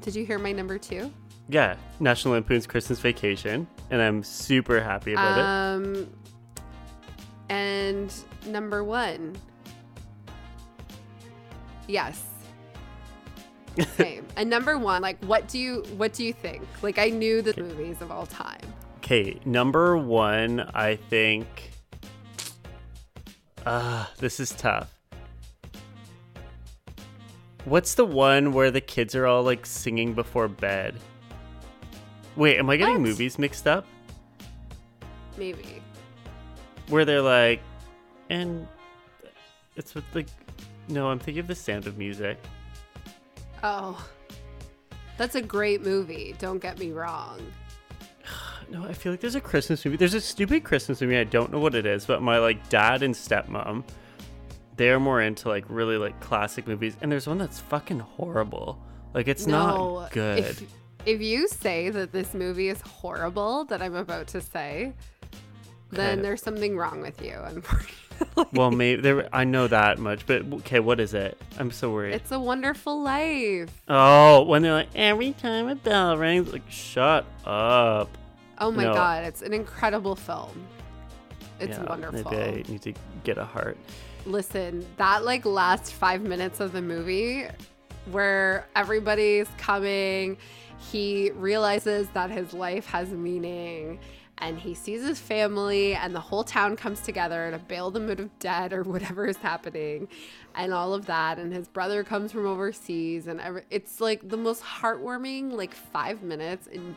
[0.02, 1.12] Did you hear my number two?
[1.48, 1.76] Yeah.
[2.02, 3.68] National Lampoon's Christmas Vacation.
[3.90, 5.46] And I'm super happy about it.
[5.46, 6.10] Um,
[7.50, 8.14] and
[8.48, 9.36] number one.
[11.88, 12.26] Yes.
[13.98, 14.26] Same.
[14.36, 16.64] and number one, like, what do you what do you think?
[16.82, 18.62] Like, I knew the movies of all time.
[18.98, 21.73] Okay, number one, I think.
[23.66, 24.94] Ah, this is tough.
[27.66, 30.96] What's the one where the kids are all like singing before bed?
[32.36, 33.02] Wait, am I getting What?
[33.02, 33.86] movies mixed up?
[35.38, 35.82] Maybe.
[36.90, 37.62] Where they're like,
[38.30, 38.68] and
[39.78, 40.28] it's with like,
[40.90, 42.38] no, I'm thinking of the sound of music.
[43.64, 44.06] Oh,
[45.18, 46.36] that's a great movie.
[46.40, 47.40] Don't get me wrong.
[48.70, 49.98] No, I feel like there's a Christmas movie.
[49.98, 51.18] There's a stupid Christmas movie.
[51.18, 53.84] I don't know what it is, but my like dad and stepmom,
[54.76, 56.96] they're more into like really like classic movies.
[57.02, 58.80] And there's one that's fucking horrible.
[59.14, 60.40] Like it's no, not good.
[60.40, 60.64] If,
[61.06, 64.94] if you say that this movie is horrible, that I'm about to say,
[65.92, 67.38] then there's something wrong with you.
[67.44, 69.30] Unfortunately, well, maybe there.
[69.34, 71.40] I know that much, but okay, what is it?
[71.60, 72.14] I'm so worried.
[72.16, 73.70] it's a Wonderful Life.
[73.88, 78.18] oh, when they're like every time a bell rings, like shut up.
[78.64, 78.94] Oh my No.
[78.94, 80.66] god, it's an incredible film.
[81.60, 82.32] It's Yeah, wonderful.
[82.32, 82.94] Maybe I need to
[83.26, 83.78] get a heart.
[84.26, 87.46] Listen, that like last five minutes of the movie
[88.10, 90.38] where everybody's coming,
[90.92, 94.00] he realizes that his life has meaning
[94.38, 98.20] and he sees his family and the whole town comes together to bail them out
[98.22, 100.08] of debt or whatever is happening
[100.56, 104.38] and all of that and his brother comes from overseas and every, it's like the
[104.38, 106.96] most heartwarming like five minutes in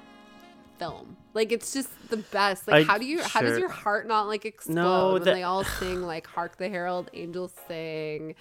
[0.79, 1.17] film.
[1.35, 2.67] Like it's just the best.
[2.69, 5.35] Like I- how do you how does your heart not like explode No, when that-
[5.35, 8.35] they all sing like hark the herald angels sing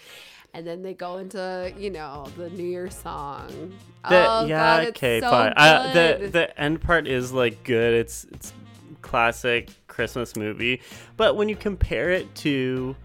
[0.53, 3.73] and then they go into you know the new year song?
[4.09, 5.53] The, oh yeah, god okay, so fine.
[5.57, 7.93] Uh, the the end part is like good.
[7.93, 8.53] It's it's
[9.01, 10.81] classic Christmas movie,
[11.17, 12.95] but when you compare it to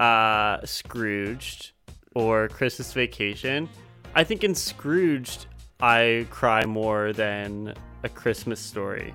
[0.00, 1.72] uh Scrooged
[2.14, 3.68] or Christmas Vacation,
[4.14, 5.46] I think in Scrooged
[5.80, 9.14] I cry more than a Christmas story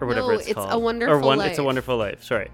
[0.00, 0.72] or whatever No, it's, It's a called.
[0.72, 1.66] or Wonderful one, It's a Life.
[1.66, 2.24] Wonderful Life.
[2.24, 2.48] Sorry.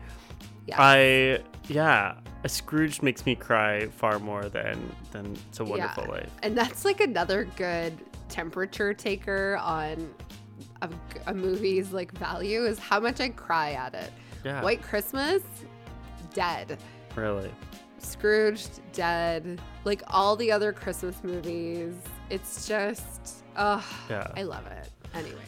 [0.67, 0.77] yeah.
[0.79, 2.15] I yeah,
[2.45, 4.79] a Scrooge makes me cry far more than
[5.13, 6.11] than It's a Wonderful Yeah.
[6.11, 6.31] Life.
[6.43, 7.93] and that's like another good
[8.29, 10.13] temperature taker on
[10.83, 10.91] a,
[11.27, 14.13] a movie's like value is how much I cry at it.
[14.45, 14.63] Yeah.
[14.63, 15.43] White Christmas,
[16.35, 16.79] dead.
[17.15, 17.51] Really.
[17.99, 19.61] Scrooged, dead.
[19.85, 21.95] Like all the other Christmas movies.
[22.31, 24.31] It's just, oh, Yeah.
[24.37, 24.89] I love it.
[25.15, 25.41] Anyways.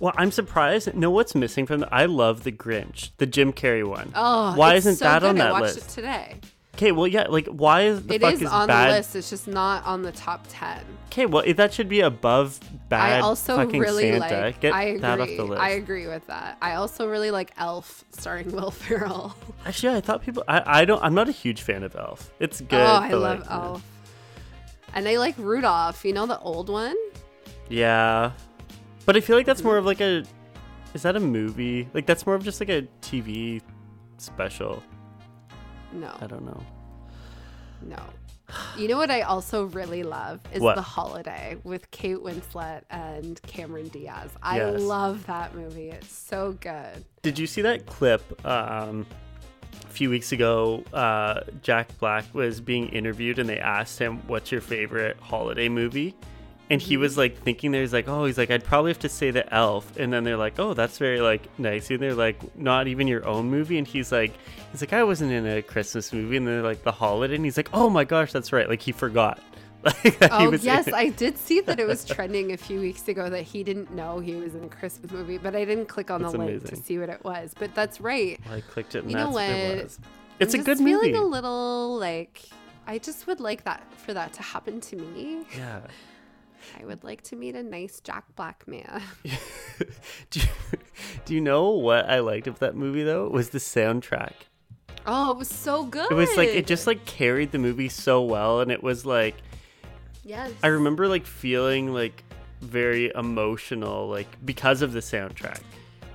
[0.00, 0.92] Well, I'm surprised.
[0.94, 1.94] No, what's missing from the?
[1.94, 4.12] I love the Grinch, the Jim Carrey one.
[4.14, 5.28] Oh, why isn't so that good.
[5.30, 5.90] on I that watched list?
[5.90, 6.40] it today.
[6.74, 8.88] Okay, well, yeah, like why is the It fuck is is on bad?
[8.90, 9.16] the list.
[9.16, 10.82] It's just not on the top ten.
[11.06, 13.18] Okay, well, that should be above bad.
[13.18, 14.18] I also fucking really Santa.
[14.46, 14.60] like.
[14.60, 15.00] Get I agree.
[15.00, 15.62] that off the list.
[15.62, 16.56] I agree with that.
[16.62, 19.36] I also really like Elf, starring Will Ferrell.
[19.66, 20.42] Actually, I thought people.
[20.48, 21.02] I, I don't.
[21.02, 22.32] I'm not a huge fan of Elf.
[22.40, 22.80] It's oh, good.
[22.80, 23.84] oh, I love like, Elf.
[24.94, 26.04] And I like Rudolph.
[26.04, 26.96] You know the old one?
[27.68, 28.32] Yeah,
[29.06, 30.24] but I feel like that's more of like a.
[30.94, 31.88] Is that a movie?
[31.94, 33.60] Like that's more of just like a TV
[34.18, 34.82] special.
[35.92, 36.60] No, I don't know.
[37.82, 37.96] no.
[38.76, 40.74] You know what I also really love is What?
[40.74, 44.30] The Holiday with Kate Winslet and Cameron Diaz.
[44.42, 44.80] I Yes.
[44.82, 45.88] love that movie.
[45.88, 47.02] It's so good.
[47.22, 49.06] Did you see that clip um,
[49.84, 50.84] a few weeks ago?
[50.92, 56.14] Uh, Jack Black was being interviewed, and they asked him, "What's your favorite holiday movie?"
[56.70, 59.30] And he was like thinking, "There's like, oh, he's like, I'd probably have to say
[59.30, 62.86] the Elf." And then they're like, "Oh, that's very like nice." And they're like, "Not
[62.88, 64.32] even your own movie?" And he's like,
[64.70, 67.56] "He's like, I wasn't in a Christmas movie." And they're like, "The Holiday," and he's
[67.58, 69.40] like, "Oh my gosh, that's right!" Like he forgot.
[69.84, 70.92] Like Oh yes.
[70.92, 74.20] I did see that it was trending a few weeks ago that he didn't know
[74.20, 76.76] he was in a Christmas movie, but I didn't click on That's the link to
[76.76, 77.52] see what it was.
[77.58, 78.38] But that's right.
[78.48, 79.98] I clicked it, You know what it was.
[80.38, 80.92] It's I'm a good movie.
[80.92, 82.48] feeling a little like
[82.86, 85.46] I just would like that for that to happen to me.
[85.56, 85.80] yeah.
[86.80, 89.02] I would like to meet a nice Jack Black man.
[90.30, 90.46] do, you,
[91.24, 93.26] do you know what I liked of that movie though?
[93.26, 94.32] It was the soundtrack.
[95.06, 96.10] Oh, it was so good.
[96.10, 99.34] It was like it just like carried the movie so well, and it was like
[100.24, 100.52] yes.
[100.62, 102.22] I remember like feeling like
[102.60, 105.60] very emotional like because of the soundtrack.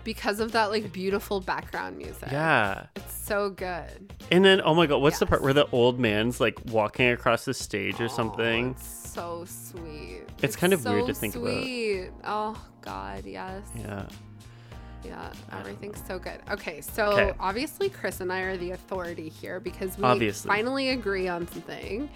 [0.05, 2.29] because of that like beautiful background music.
[2.31, 2.86] Yeah.
[2.95, 4.13] It's so good.
[4.31, 7.43] And then oh my god, what's the part where the old man's like walking across
[7.43, 8.73] the stage or Oh, something?
[9.17, 10.23] It's so sweet.
[10.41, 11.62] It's kind of weird so to think about.
[11.63, 12.10] sweet.
[12.23, 13.63] Oh God, yes.
[13.75, 14.06] Yeah.
[15.03, 16.39] Yeah, everything's so good.
[16.51, 17.34] Okay, so Okay.
[17.39, 20.49] obviously Chris and I are the authority here because we Obviously.
[20.49, 22.10] finally agree on something.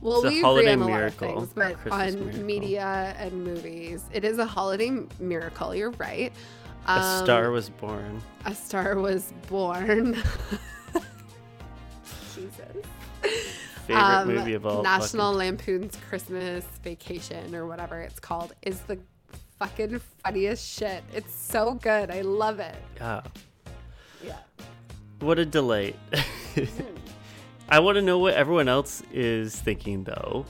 [0.00, 2.42] Well, It's a we agree on a lot of miracle, things, but Christmas on miracle.
[2.42, 5.74] media and movies, it is a holiday miracle.
[5.74, 6.32] You're right.
[6.86, 8.22] A Um, star was born.
[8.46, 10.16] a star was born.
[13.86, 14.82] Favorite Um, movie of all.
[14.82, 18.98] National fucking- Lampoon's Christmas Vacation or whatever it's called is the
[19.58, 21.02] fucking funniest shit.
[21.14, 22.10] It's so good.
[22.10, 22.74] I love it.
[22.96, 23.22] Yeah.
[24.24, 24.36] Yeah.
[25.20, 25.96] What a delight.
[27.68, 30.46] I want to know what everyone else is thinking, though.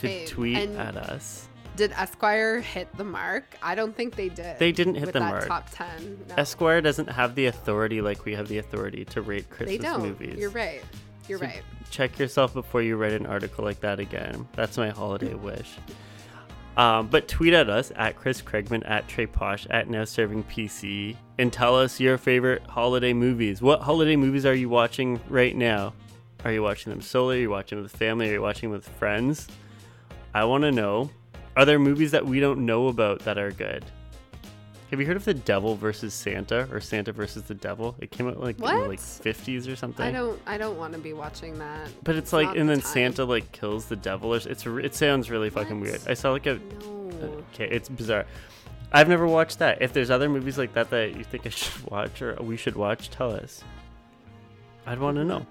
[0.00, 1.44] To tweet and- at us.
[1.76, 3.56] Did Esquire hit the mark?
[3.62, 4.58] I don't think they did.
[4.58, 5.46] They didn't hit the mark.
[5.46, 6.18] Top ten.
[6.28, 6.34] No.
[6.36, 10.02] Esquire doesn't have the authority like we have the authority to rate Christmas they don't.
[10.02, 10.36] movies.
[10.38, 10.82] You're right.
[11.28, 11.62] You're So right.
[11.90, 14.48] Check yourself before you write an article like that again.
[14.54, 15.76] That's my holiday wish.
[16.76, 21.16] Um, but tweet at us at Chris Craigman, at Trey Posh, at Now Serving PC,
[21.38, 23.60] and tell us your favorite holiday movies.
[23.60, 25.92] What holiday movies are you watching right now?
[26.44, 27.32] Are you watching them solo?
[27.32, 28.30] Are you watching with family?
[28.30, 29.48] Are you watching with friends?
[30.34, 31.10] I want to know.
[31.56, 33.84] Are there movies that we don't know about that are good?
[34.90, 37.94] Have you heard of the Devil versus Santa or Santa versus the Devil?
[38.00, 40.06] It came out like in the like 50s or something.
[40.06, 40.40] I don't.
[40.46, 41.88] I don't want to be watching that.
[42.02, 42.90] But it's like, and the then time.
[42.92, 44.32] Santa like kills the devil.
[44.32, 45.90] Or, it's it sounds really fucking What?
[45.90, 46.00] weird.
[46.08, 47.44] I saw like a No.
[47.54, 48.24] okay, it's bizarre.
[48.90, 49.82] I've never watched that.
[49.82, 52.74] If there's other movies like that that you think I should watch or we should
[52.76, 53.62] watch, tell us.
[54.86, 55.46] I'd want to know.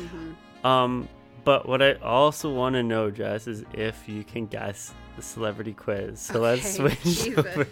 [0.00, 0.66] Mhm.
[0.66, 1.08] Um,
[1.44, 5.72] but what I also want to know, Jess, is if you can guess the celebrity
[5.72, 6.20] quiz.
[6.20, 7.00] So let's switch.
[7.04, 7.38] Jesus.
[7.38, 7.66] over.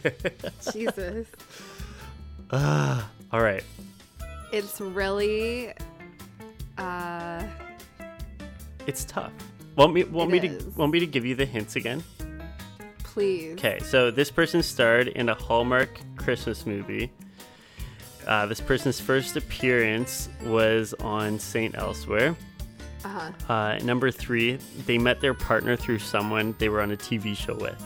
[0.73, 1.27] Jesus.
[2.53, 3.63] Ah, all right.
[4.53, 5.73] It's really.
[6.77, 7.45] Uh,
[8.89, 9.31] It's tough.
[9.77, 12.03] Want me want me to want me to give you the hints again?
[13.05, 13.53] please.
[13.53, 17.11] Okay, so this person starred in a Hallmark Christmas movie.
[18.27, 22.37] Uh, this person's first appearance was on Saint Elsewhere.
[23.05, 23.53] Uh-huh.
[23.53, 27.55] Uh, number three, they met their partner through someone they were on a TV show
[27.55, 27.83] with.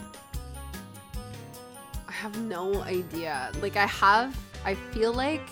[2.08, 3.52] I have no idea.
[3.60, 4.36] Like I have.
[4.64, 5.48] I feel like.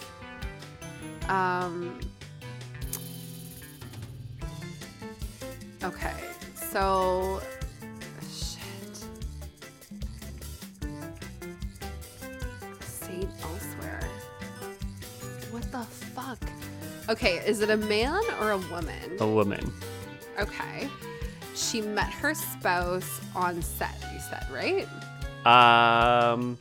[1.28, 2.00] Um.
[5.84, 6.14] Okay,
[6.54, 7.40] so.
[17.08, 19.16] Okay, is it a man or a woman?
[19.20, 19.72] A woman.
[20.38, 20.88] Okay.
[21.54, 24.88] She met her spouse on set, you said, right?
[25.46, 26.56] Um,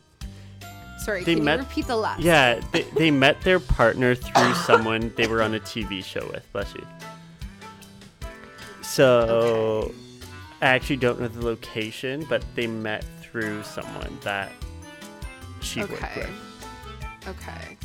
[0.98, 2.20] Sorry, They can met- you repeat the last?
[2.20, 6.44] Yeah, they, they met their partner through someone they were on a TV show with.
[6.52, 6.86] Bless you.
[8.82, 9.20] So,
[9.86, 9.94] Okay.
[10.60, 14.52] I actually don't know the location, but they met through someone that
[15.60, 16.26] she worked Okay.
[16.26, 17.28] with.
[17.28, 17.76] Okay.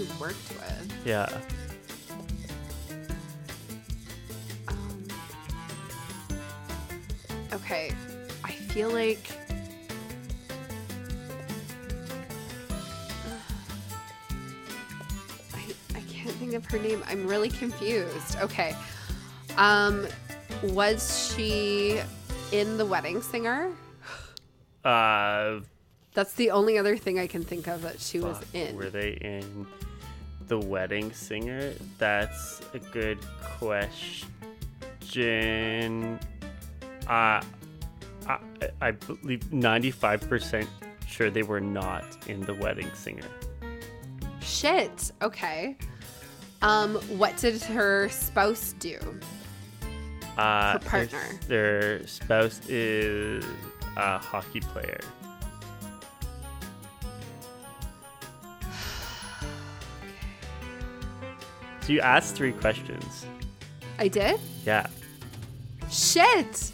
[0.00, 0.92] She worked with.
[1.04, 1.28] Yeah.
[4.68, 5.04] Um,
[7.52, 7.92] okay,
[8.42, 9.18] I feel like.
[15.54, 17.04] I, I can't think of her name.
[17.06, 18.36] I'm really confused.
[18.40, 18.74] Okay.
[19.58, 20.06] Um,
[20.62, 22.00] was she
[22.52, 23.70] in The Wedding Singer?
[24.82, 25.60] Uh,
[26.14, 28.76] That's the only other thing I can think of that she was fuck, in.
[28.76, 29.66] Were they in
[30.50, 31.72] The Wedding Singer?
[31.98, 34.28] That's a good question.
[37.06, 37.40] Uh,
[38.26, 38.38] I,
[38.80, 40.66] I believe 95%
[41.06, 43.28] sure they were not in The Wedding Singer.
[44.40, 45.12] Shit.
[45.22, 45.76] Okay.
[46.62, 48.98] Um, what did her spouse do?
[50.36, 51.22] Uh, Her partner.
[51.46, 53.44] Their, spouse is
[53.96, 54.98] a hockey player.
[61.82, 63.26] So you asked three questions.
[63.98, 64.40] I did?
[64.64, 64.86] Yeah.
[65.90, 66.72] Shit.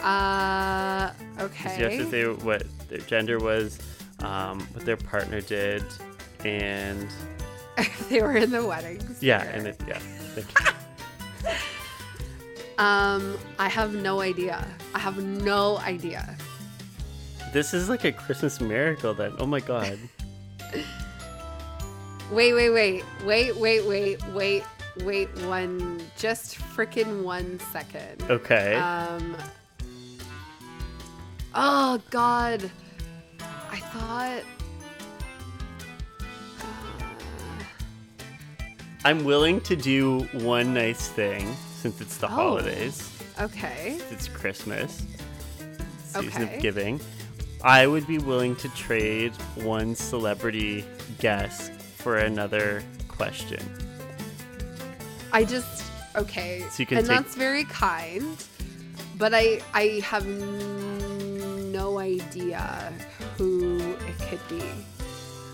[0.00, 1.10] Uh,
[1.40, 1.68] okay.
[1.76, 3.78] So You have to say what their gender was,
[4.20, 5.84] um, what their partner did,
[6.44, 7.08] and
[8.08, 9.22] they were in the weddings.
[9.22, 10.00] yeah, and it, yeah.
[12.78, 14.64] Um, I have no idea.
[14.94, 16.36] I have no idea.
[17.52, 19.14] This is like a Christmas miracle.
[19.14, 19.98] Then, oh my god.
[22.30, 24.62] Wait, wait, wait, wait, wait, wait, wait,
[25.02, 25.28] wait.
[25.46, 28.22] One, just freaking one second.
[28.28, 28.74] Okay.
[28.74, 29.36] Um.
[31.54, 32.70] Oh God,
[33.70, 34.42] I thought.
[36.60, 36.64] Uh,
[39.04, 42.30] I'm willing to do one nice thing since it's the Oh.
[42.30, 43.08] holidays.
[43.40, 43.98] okay.
[44.10, 45.02] It's Christmas,
[46.04, 46.56] season Okay.
[46.56, 47.00] of giving.
[47.64, 50.84] I would be willing to trade one celebrity
[51.18, 51.70] guess
[52.08, 53.60] for another question.
[55.30, 55.84] I just
[56.16, 58.42] okay, So and take- that's very kind,
[59.18, 62.64] but I I have no idea
[63.36, 63.76] who
[64.08, 64.62] it could be.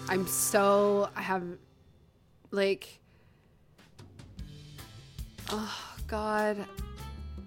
[0.08, 1.42] I'm so I have
[2.52, 3.00] like
[5.50, 6.56] oh god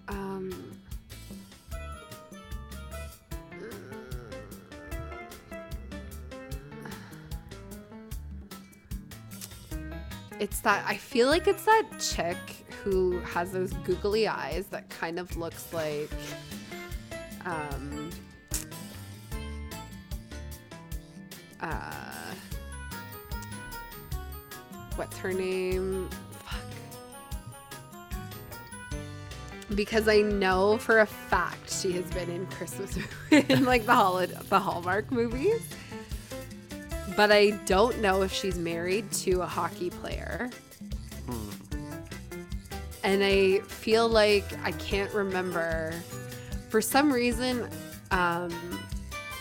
[0.09, 0.66] um
[10.39, 12.37] It's that I feel like it's that chick
[12.83, 16.11] who has those googly eyes that kind of looks like
[17.45, 18.09] um
[21.59, 22.33] uh
[24.95, 26.09] what's her name?
[26.45, 26.61] Fuck.
[29.75, 32.97] Because I know for a fact she has been in Christmas
[33.31, 35.63] in like the holiday the Hallmark movies.
[37.17, 40.49] But I don't know if she's married to a hockey player.
[43.03, 45.93] And I feel like I can't remember.
[46.69, 47.67] For some reason,
[48.11, 48.53] um,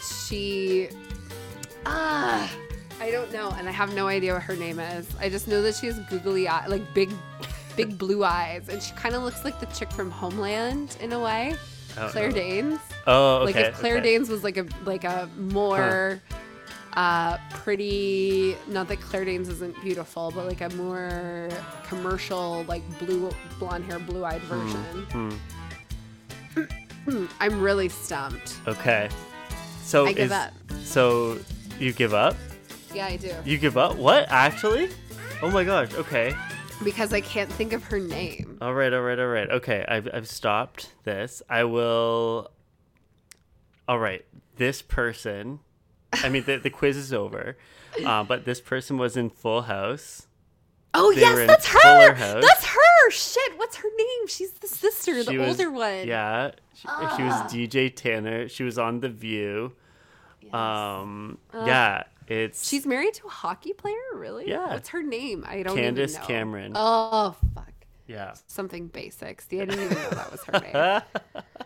[0.03, 0.89] she.
[1.85, 2.51] Ah!
[2.99, 3.51] I don't know.
[3.59, 5.07] And I have no idea what her name is.
[5.21, 7.11] I just know that she has googly eyes, like big,
[7.77, 8.69] big blue eyes.
[8.71, 11.57] And she kind of looks like the chick from Homeland in a way.
[11.95, 12.35] Claire know.
[12.35, 13.45] Danes Oh, okay.
[13.45, 14.05] like if Claire okay.
[14.13, 16.21] Danes was like a like a more
[16.97, 21.49] uh pretty not that Claire Danes isn't beautiful, but like a more
[21.87, 25.39] commercial like blue blonde hair, blue eyed version.
[27.07, 28.59] Hmm, I'm really stumped.
[28.67, 29.09] Okay.
[29.83, 30.53] So I give is- up.
[30.83, 31.39] So
[31.79, 32.35] you give up?
[32.95, 33.33] Yeah, I do.
[33.45, 33.97] You give up?
[33.97, 34.27] What?
[34.31, 34.89] Actually?
[35.43, 35.93] Oh my gosh.
[35.95, 36.35] Okay.
[36.83, 38.59] Because I can't think of her name.
[38.61, 38.93] All right.
[38.93, 39.19] All right.
[39.19, 39.51] All right.
[39.51, 39.85] Okay.
[39.87, 41.43] I've I've stopped this.
[41.49, 42.51] I will.
[43.87, 44.25] All right.
[44.57, 45.61] This person.
[46.13, 47.57] I mean, the the quiz is over.
[48.05, 50.27] Uh, but this person was in Full House.
[50.95, 52.15] Oh They yes, that's her.
[52.41, 53.11] That's her.
[53.11, 54.27] Shit, what's her name?
[54.29, 56.07] She's the sister, the was- older one.
[56.07, 56.53] Yeah.
[56.75, 57.49] She, she was Ah.
[57.51, 58.49] DJ Tanner.
[58.49, 59.73] She was on The View.
[60.43, 60.55] Yes.
[60.55, 61.39] Um.
[61.55, 62.05] yeah.
[62.29, 64.49] It's She's married to a hockey player, really?
[64.49, 64.73] Yeah.
[64.73, 65.45] What's her name?
[65.47, 66.27] I don't Candace even know.
[66.27, 66.73] Cameron.
[66.75, 67.73] Oh fuck.
[68.07, 68.35] yeah.
[68.47, 69.41] Something basic.
[69.43, 71.03] See, I didn't even know that was her name.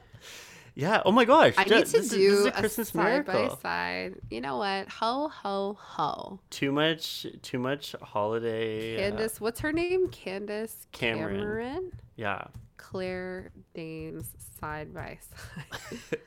[0.75, 1.03] Yeah.
[1.05, 1.55] Oh my gosh.
[1.57, 3.57] I need to this do this is a, a Christmas side by miracle.
[3.59, 4.15] side.
[4.31, 4.89] You know what?
[4.89, 6.41] Ho ho ho.
[6.51, 7.27] Too much.
[7.43, 8.97] Too much holiday.
[8.97, 10.09] uh, Candace, what's her name?
[10.09, 11.39] Candace Cameron.
[11.41, 11.93] Cameron.
[12.17, 12.45] yeah.
[12.77, 14.27] Claire Danes
[14.59, 16.21] side by side.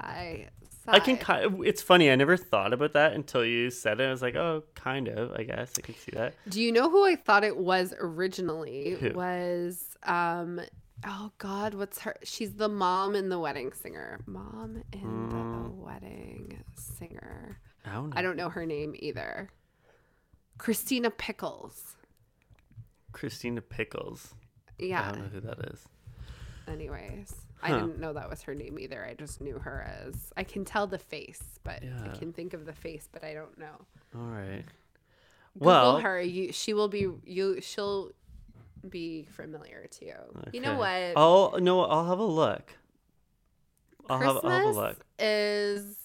[0.00, 0.48] I
[0.86, 2.10] I can kind of, it's funny.
[2.10, 4.04] I never thought about that until you said it.
[4.06, 5.32] I was like, oh, kind of.
[5.32, 6.34] I guess I can see that.
[6.48, 8.96] Do you know who I thought it was originally?
[9.00, 9.12] Who?
[9.14, 10.60] Was um
[11.06, 14.20] oh god, what's her she's the mom in the wedding singer.
[14.26, 15.76] Mom in the Mm.
[15.76, 17.58] wedding singer.
[17.84, 18.16] I don't know.
[18.16, 19.50] I don't know her name either.
[20.58, 21.96] Christina Pickles.
[23.12, 24.34] Christina Pickles.
[24.78, 25.02] Yeah.
[25.08, 25.80] I don't know who that is.
[26.66, 29.04] Anyways, I didn't know that was her name either.
[29.04, 32.10] I just knew her as I can tell the face, but Yeah.
[32.12, 33.84] I can think of the face, but I don't know.
[34.14, 34.64] All right.
[35.54, 36.20] Google Well, her.
[36.20, 37.60] You, she will be you.
[37.60, 38.12] She'll
[38.90, 40.14] be familiar to you.
[40.52, 41.12] You know okay.
[41.14, 41.20] what?
[41.20, 42.72] Oh no, I'll have a look.
[44.08, 45.04] I'll have, Christmas I'll have a look.
[45.18, 45.96] is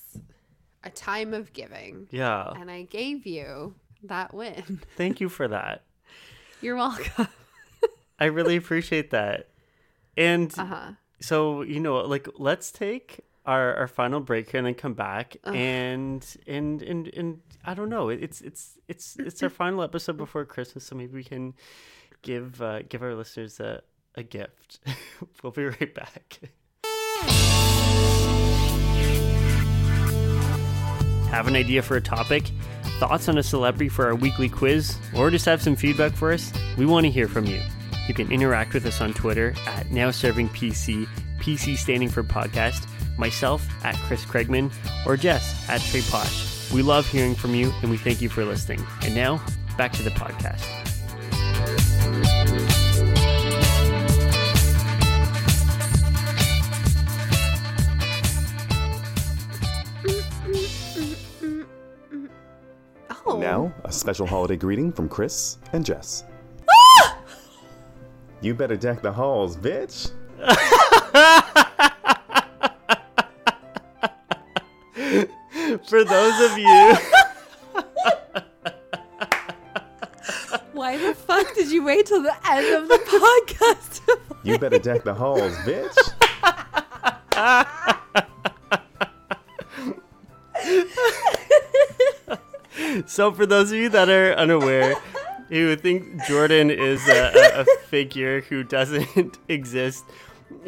[0.84, 2.52] a time of giving, Yeah.
[2.56, 4.82] and I gave you that win.
[4.96, 5.84] Thank you for that.
[6.62, 7.28] You're welcome.
[8.20, 9.50] I really appreciate that.
[10.18, 10.92] And Uh huh.
[11.20, 15.38] so you know, like, let's take our, our final break here and then come back
[15.44, 18.10] and and and and I don't know.
[18.10, 21.54] It's it's it's it's our final episode before Christmas, so maybe we can
[22.22, 23.82] give uh, give our listeners a
[24.16, 24.80] a gift.
[25.44, 26.40] we'll be right back.
[31.30, 32.50] Have an idea for a topic?
[33.00, 34.98] Thoughts on a celebrity for our weekly quiz?
[35.16, 36.52] Or just have some feedback for us?
[36.78, 37.62] We want to hear from you.
[38.08, 41.08] You can interact with us on Twitter at NowServingPC, PC
[41.40, 44.72] PC standing for podcast, myself at Chris Craigman,
[45.06, 46.72] or Jess at Trey Posh.
[46.72, 48.86] We love hearing from you and we thank you for listening.
[49.04, 49.42] And now,
[49.78, 50.66] back to the podcast.
[63.40, 66.26] Now, a special holiday greeting from Chris and Jess.
[68.42, 70.12] you better deck the halls, bitch.
[75.88, 76.68] For those of you,
[80.74, 84.02] Why the fuck did you wait till the end of the podcast?
[84.44, 85.96] You better deck the halls, bitch.
[93.10, 94.96] So for those of you that are unaware,
[95.50, 100.06] who think Jordan is a, a, a figure who doesn't exist,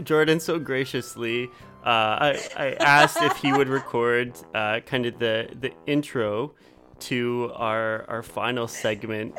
[0.04, 1.50] Jordan so graciously,
[1.86, 6.54] uh, I, I asked if he would record uh, kind of the the intro
[7.02, 9.36] to our our final segment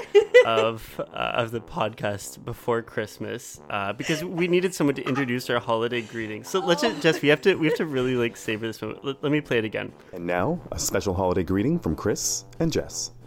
[0.47, 5.61] of uh, of the podcast before Christmas uh, because we needed someone to introduce our
[5.61, 6.45] holiday greeting.
[6.45, 9.05] So let's just, Jess, we have to we have to really like savor this moment.
[9.05, 9.93] Let, let me play it again.
[10.12, 13.12] And now, a special holiday greeting from Chris and Jess.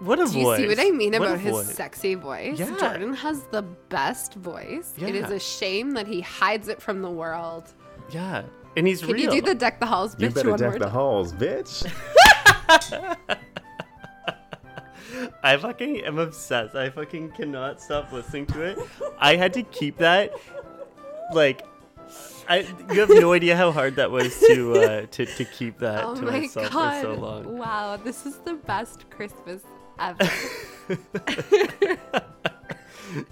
[0.00, 0.58] What a Do you voice!
[0.58, 1.72] see what I mean What about his voice.
[1.74, 2.58] sexy voice?
[2.58, 2.76] Yeah.
[2.78, 4.92] Jordan has the best voice.
[4.98, 5.06] Yeah.
[5.06, 7.72] It is a shame that he hides it from the world.
[8.10, 8.42] Yeah,
[8.76, 9.32] and he's Can real.
[9.34, 10.94] you do the deck the halls You better one more deck the time?
[10.94, 11.86] halls, bitch.
[15.42, 16.74] I fucking am obsessed.
[16.74, 18.78] I fucking cannot stop listening to it.
[19.18, 20.32] I had to keep that.
[21.32, 21.62] Like,
[22.48, 26.04] I you have no idea how hard that was to uh, to to keep that
[26.04, 27.02] Oh to my myself god!
[27.02, 27.58] for so long.
[27.58, 29.62] Wow, this is the best Christmas
[29.98, 30.28] ever.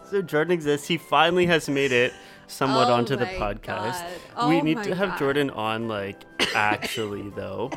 [0.04, 0.86] So Jordan exists.
[0.86, 2.12] He finally has made it
[2.46, 4.04] somewhat Oh onto the podcast.
[4.36, 4.48] God.
[4.48, 5.18] we Oh need to have God.
[5.18, 6.22] Jordan on, like,
[6.54, 7.70] actually though.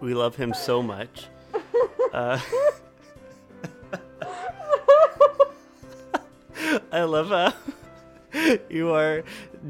[0.00, 1.26] We love him so much.
[2.12, 2.40] Uh,
[6.92, 7.54] I love how
[8.70, 9.22] you are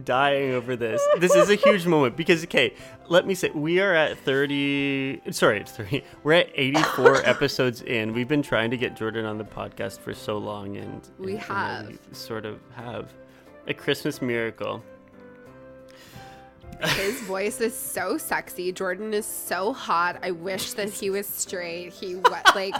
[0.04, 1.00] dying over this.
[1.18, 2.74] This is a huge moment because, okay,
[3.08, 8.12] let me say, we are at 30, sorry, it's 30, we're at 84 episodes in.
[8.12, 11.40] We've been trying to get Jordan on the podcast for so long, and We and-
[11.40, 11.88] and have.
[11.88, 13.12] we sort of have
[13.66, 14.82] a Christmas miracle.
[16.82, 18.72] His voice is so sexy.
[18.72, 20.18] Jordan is so hot.
[20.22, 21.92] I wish that he was straight.
[21.92, 22.74] He wa- like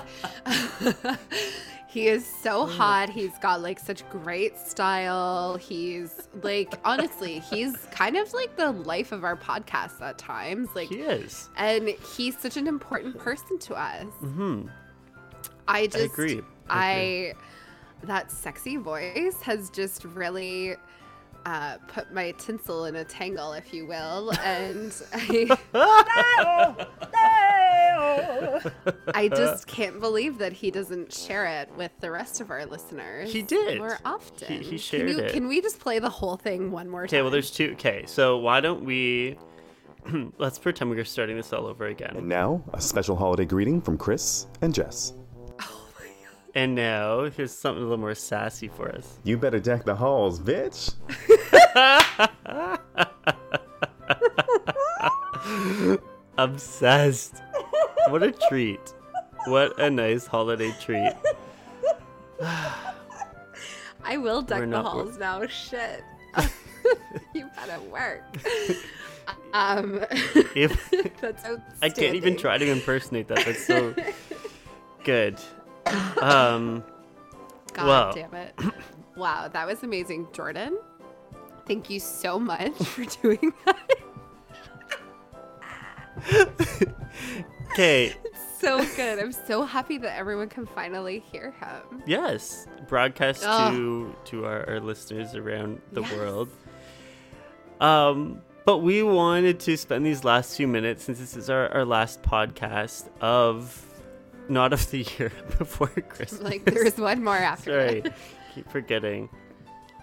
[1.90, 3.10] he is so hot.
[3.10, 5.56] He's got like such great style.
[5.56, 10.68] He's like honestly, he's kind of like the life of our podcast at times.
[10.74, 11.50] Like He is.
[11.56, 14.04] and he's such an important person to us.
[14.20, 14.68] Hmm.
[15.66, 16.40] I just I agree.
[16.68, 17.32] I I,
[18.04, 20.76] that sexy voice has just really
[21.46, 25.56] uh, put my tinsel in a tangle, if you will, and I,
[29.14, 33.32] I just can't believe that he doesn't share it with the rest of our listeners.
[33.32, 33.78] He did.
[33.78, 34.48] more often.
[34.48, 35.32] He- he Can shared you- it.
[35.32, 37.08] Can we just play the whole thing one more time?
[37.18, 37.72] Okay, well, there's two.
[37.72, 39.36] Okay, so why don't we.
[40.38, 42.16] Let's pretend we're starting this all over again.
[42.16, 45.12] And now, a special holiday greeting from Chris and Jess.
[46.54, 49.18] And now here's something a little more sassy for us.
[49.22, 50.92] You better deck the halls, bitch.
[56.38, 57.34] Obsessed.
[58.08, 58.94] What a treat.
[59.46, 61.12] What a nice holiday treat.
[62.42, 65.46] I will deck We're the not- halls now.
[65.46, 66.02] Shit.
[67.34, 68.22] you better work.
[69.52, 70.04] um,
[70.54, 70.90] If
[71.20, 71.44] that's
[71.82, 73.44] I can't even try to impersonate that.
[73.44, 73.94] That's so
[75.04, 75.38] good.
[76.22, 76.84] Um,
[77.72, 78.12] God Wow.
[78.12, 78.54] damn it.
[79.16, 80.28] Wow, that was amazing.
[80.32, 80.78] Jordan,
[81.66, 83.76] thank you so much for doing that.
[87.72, 88.14] okay.
[88.60, 89.18] so good.
[89.18, 92.02] I'm so happy that everyone can finally hear him.
[92.06, 93.72] Yes, broadcast Ugh.
[93.72, 96.12] to to our, our listeners around the Yes.
[96.12, 96.48] world.
[97.80, 101.84] Um, but we wanted to spend these last few minutes since this is our, our
[101.84, 103.84] last podcast of
[104.50, 106.42] not of the year before Christmas.
[106.42, 108.12] Like, there's one more after Sorry, it.
[108.54, 109.28] keep forgetting.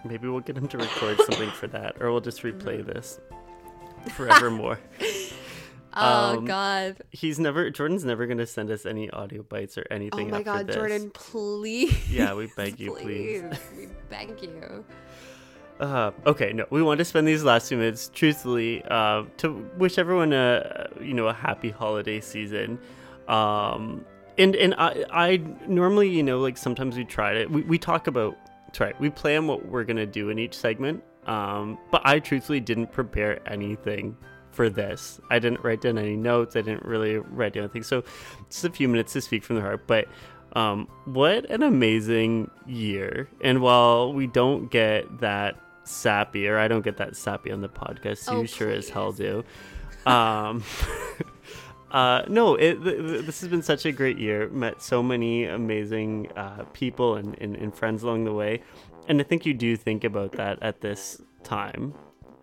[0.04, 3.20] Maybe we'll get him to record something for that, or we'll just replay this
[4.14, 4.78] forevermore.
[6.00, 6.98] Oh, Um, God.
[7.10, 10.28] He's never Jordan's never gonna send us any audio bites or anything.
[10.28, 10.76] Oh, my God, this.
[10.76, 12.08] Jordan, please.
[12.10, 13.42] Yeah, we beg you, please.
[13.76, 14.84] We beg you.
[15.80, 19.96] Uh, okay, no, we want to spend these last few minutes, truthfully, uh, to wish
[19.98, 22.78] everyone a you know a happy holiday season.
[23.26, 24.04] Um,
[24.38, 25.36] and and I, I
[25.66, 28.36] normally you know like sometimes we try to we, we talk about
[28.72, 31.02] sorry we plan what we're gonna do in each segment.
[31.26, 34.16] Um, but I truthfully didn't prepare anything
[34.50, 35.20] for this.
[35.30, 36.56] I didn't write down any notes.
[36.56, 37.82] I didn't really write down anything.
[37.82, 38.02] So
[38.48, 39.86] just a few minutes to speak from the heart.
[39.86, 40.08] But
[40.54, 43.28] um, what an amazing year!
[43.42, 47.68] And while we don't get that sappy, or I don't get that sappy on the
[47.68, 49.44] podcast, Oh, you sure as hell do.
[50.06, 50.64] Um,
[51.90, 54.48] uh, no, it, th- th- this has been such a great year.
[54.50, 58.62] Met so many amazing uh, people and, and, and friends along the way,
[59.08, 61.94] and I think you do think about that at this time,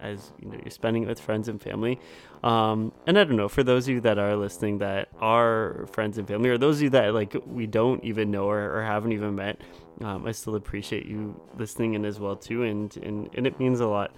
[0.02, 2.00] as you know, you're spending it with friends and family.
[2.44, 6.18] Um, and I don't know, for those of you that are listening that are friends
[6.18, 9.14] and family, or those of you that like we don't even know or, or haven't
[9.14, 9.62] even met,
[10.02, 13.80] um, I still appreciate you listening in as well too, and and, and it means
[13.80, 14.12] a lot.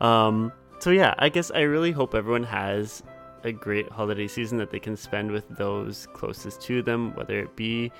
[0.00, 3.02] Um, so yeah, I guess I really hope everyone has
[3.44, 7.56] a great holiday season that they can spend with those closest to them, whether it
[7.56, 7.90] be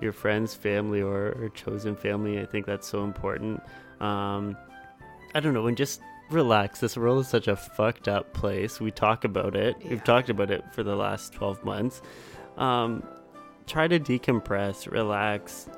[0.00, 2.40] your friends, family, or, or chosen family.
[2.40, 3.62] I think that's so important.
[4.00, 4.56] Um,
[5.34, 6.00] I don't know, and just
[6.30, 6.80] relax.
[6.80, 8.80] This world is such a fucked up place.
[8.80, 9.76] We talk about it.
[9.80, 9.90] Yeah.
[9.90, 12.00] We've talked about it for the last 12 months.
[12.56, 13.02] Um,
[13.66, 15.68] try to decompress, relax,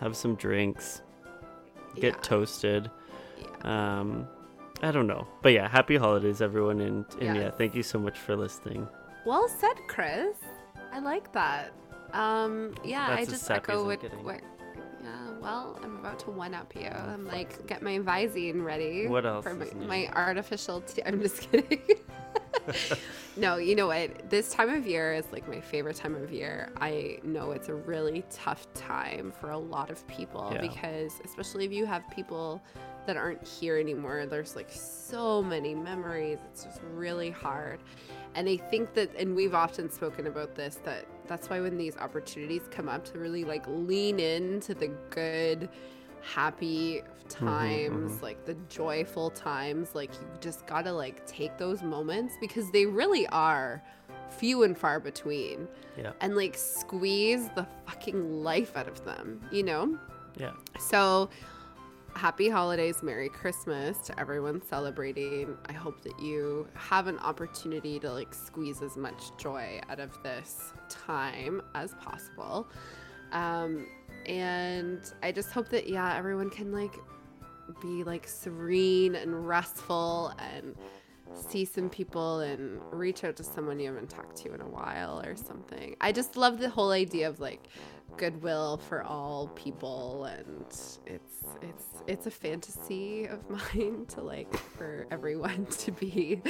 [0.00, 1.02] have some drinks,
[1.94, 2.20] get Yeah.
[2.22, 2.90] toasted.
[3.64, 4.00] Yeah.
[4.00, 4.28] Um,
[4.82, 8.18] I don't know, but yeah, happy holidays, everyone, and, and yeah, thank you so much
[8.18, 8.88] for listening.
[9.26, 10.36] Well said, Chris.
[10.92, 11.72] I like that.
[12.12, 14.40] Um, yeah, That's I just echo what, what.
[15.02, 16.88] Yeah, well, I'm about to one up you.
[16.88, 19.06] I'm like, get my Visine ready.
[19.06, 20.80] What else For my, my artificial.
[20.82, 21.82] T- I'm just kidding.
[23.36, 24.30] no, you know what?
[24.30, 26.70] This time of year is like my favorite time of year.
[26.80, 30.60] I know it's a really tough time for a lot of people Yeah.
[30.60, 32.62] because, especially if you have people
[33.06, 36.38] that aren't here anymore, there's like so many memories.
[36.50, 37.80] It's just really hard.
[38.34, 41.96] And I think that, and we've often spoken about this, that that's why when these
[41.96, 45.68] opportunities come up to really like lean into the good,
[46.20, 52.70] happy times, like the joyful times, like you just gotta like take those moments because
[52.72, 53.82] they really are
[54.38, 55.66] few and far between
[55.96, 59.98] Yeah, and like squeeze the fucking life out of them, you know?
[60.38, 61.30] yeah, So,
[62.14, 65.56] happy holidays, Merry Christmas to everyone celebrating.
[65.66, 70.10] I hope that you have an opportunity to like squeeze as much joy out of
[70.22, 72.68] this time as possible.
[73.32, 73.86] Um,
[74.26, 76.94] and I just hope that, yeah, everyone can like
[77.80, 80.74] be like serene and restful and
[81.34, 85.20] see some people and reach out to someone you haven't talked to in a while
[85.24, 85.94] or something.
[86.00, 87.68] I just love the whole idea of like
[88.16, 90.64] goodwill for all people and
[91.06, 93.38] it's it's it's a fantasy of
[93.74, 96.40] mine to like for everyone to be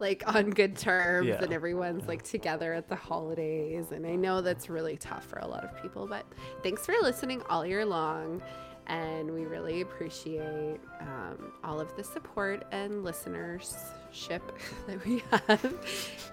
[0.00, 1.42] like on good terms Yeah.
[1.42, 5.46] and everyone's like together at the holidays and I know that's really tough for a
[5.46, 6.24] lot of people but
[6.62, 8.42] thanks for listening all year long
[8.86, 14.42] and we really appreciate um, all of the support and listenership
[14.86, 15.74] that we have.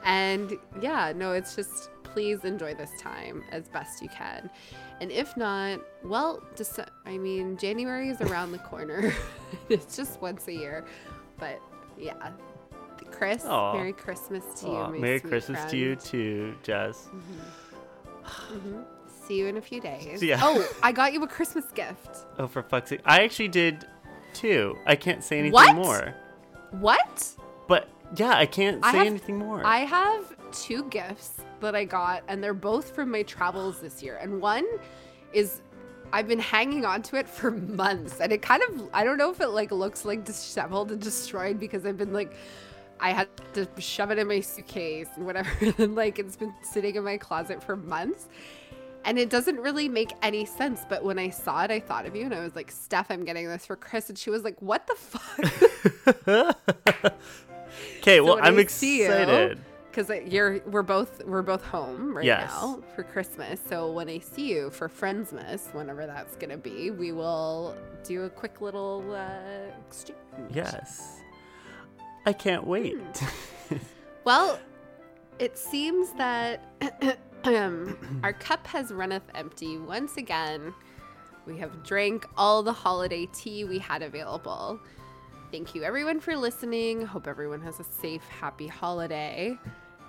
[0.04, 4.50] And yeah, no, it's just please enjoy this time as best you can.
[5.00, 9.14] And if not, well, just I mean, January is around the corner.
[9.70, 10.86] it's just once a year,
[11.38, 11.60] but
[11.98, 12.32] yeah.
[13.12, 13.74] Chris, Aw.
[13.74, 15.00] Merry Christmas to you.
[15.00, 17.10] Merry Christmas to you too, Jess.
[18.54, 18.84] Mhm.
[19.32, 20.22] see you in a few days.
[20.22, 20.40] Yeah.
[20.42, 22.26] Oh, I got you a Christmas gift.
[22.38, 23.02] Oh, for fuck's sake!
[23.06, 23.86] I actually did
[24.34, 24.78] too.
[24.86, 25.76] I can't say anything What?
[25.76, 26.16] more.
[26.72, 27.30] What?
[27.68, 29.66] But yeah, I can't I say have- anything more.
[29.66, 34.18] I have two gifts that I got, and they're both from my travels this year.
[34.22, 34.66] And one
[35.34, 35.62] is
[36.12, 37.52] I've been hanging on to it for
[37.84, 41.02] months, and it kind of I don't know if it like looks like disheveled and
[41.02, 42.34] destroyed because I've been like
[43.00, 46.96] I had to shove it in my suitcase and whatever, and like it's been sitting
[46.96, 48.28] in my closet for months.
[49.04, 52.16] And it doesn't really make any sense, but when I saw it, I thought of
[52.16, 54.62] you, and I was like, "Steph, I'm getting this for Chris," and she was like,
[54.62, 56.58] "What the fuck?"
[58.00, 59.60] Okay, So well, I'm I excited.
[59.90, 62.50] because you're we're both we're both home right Yes.
[62.52, 63.60] now for Christmas.
[63.70, 68.30] So when I see you for Friendsmas, whenever that's gonna be, we will do a
[68.30, 70.20] quick little uh, exchange.
[70.54, 71.20] Yes.
[72.26, 72.98] I can't wait.
[73.70, 73.78] Hmm.
[74.26, 74.60] Well,
[75.40, 76.64] it seems that
[77.48, 80.74] um, our cup has runneth empty once again.
[81.46, 84.80] We have drank all the holiday tea we had available.
[85.52, 87.06] Thank you, everyone, for listening.
[87.06, 89.58] Hope everyone has a safe, happy holiday.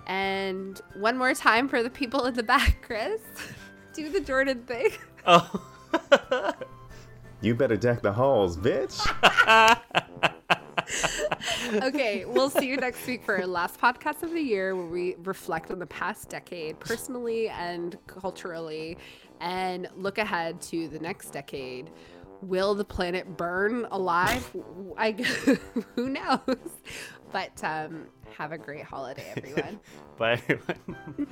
[0.07, 3.21] And one more time for the people in the back, Chris.
[3.93, 4.91] Do the Jordan thing.
[5.25, 6.53] oh.
[7.43, 9.03] You better deck the halls, bitch.
[11.73, 15.15] okay, we'll see you next week for our last podcast of the year where we
[15.23, 18.97] reflect on the past decade personally and culturally
[19.39, 21.89] and look ahead to the next decade.
[22.41, 24.55] Will the planet burn alive?
[24.97, 25.11] I
[25.95, 26.39] who knows.
[27.31, 28.07] But um,
[28.37, 29.79] have a great holiday, everyone.
[30.17, 31.27] Bye, everyone.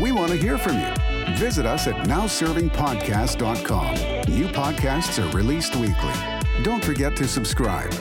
[0.00, 1.15] We want to hear from you.
[1.36, 3.94] Visit us at nowservingpodcast.com.
[4.34, 6.14] New podcasts are released weekly.
[6.62, 7.92] Don't forget to subscribe.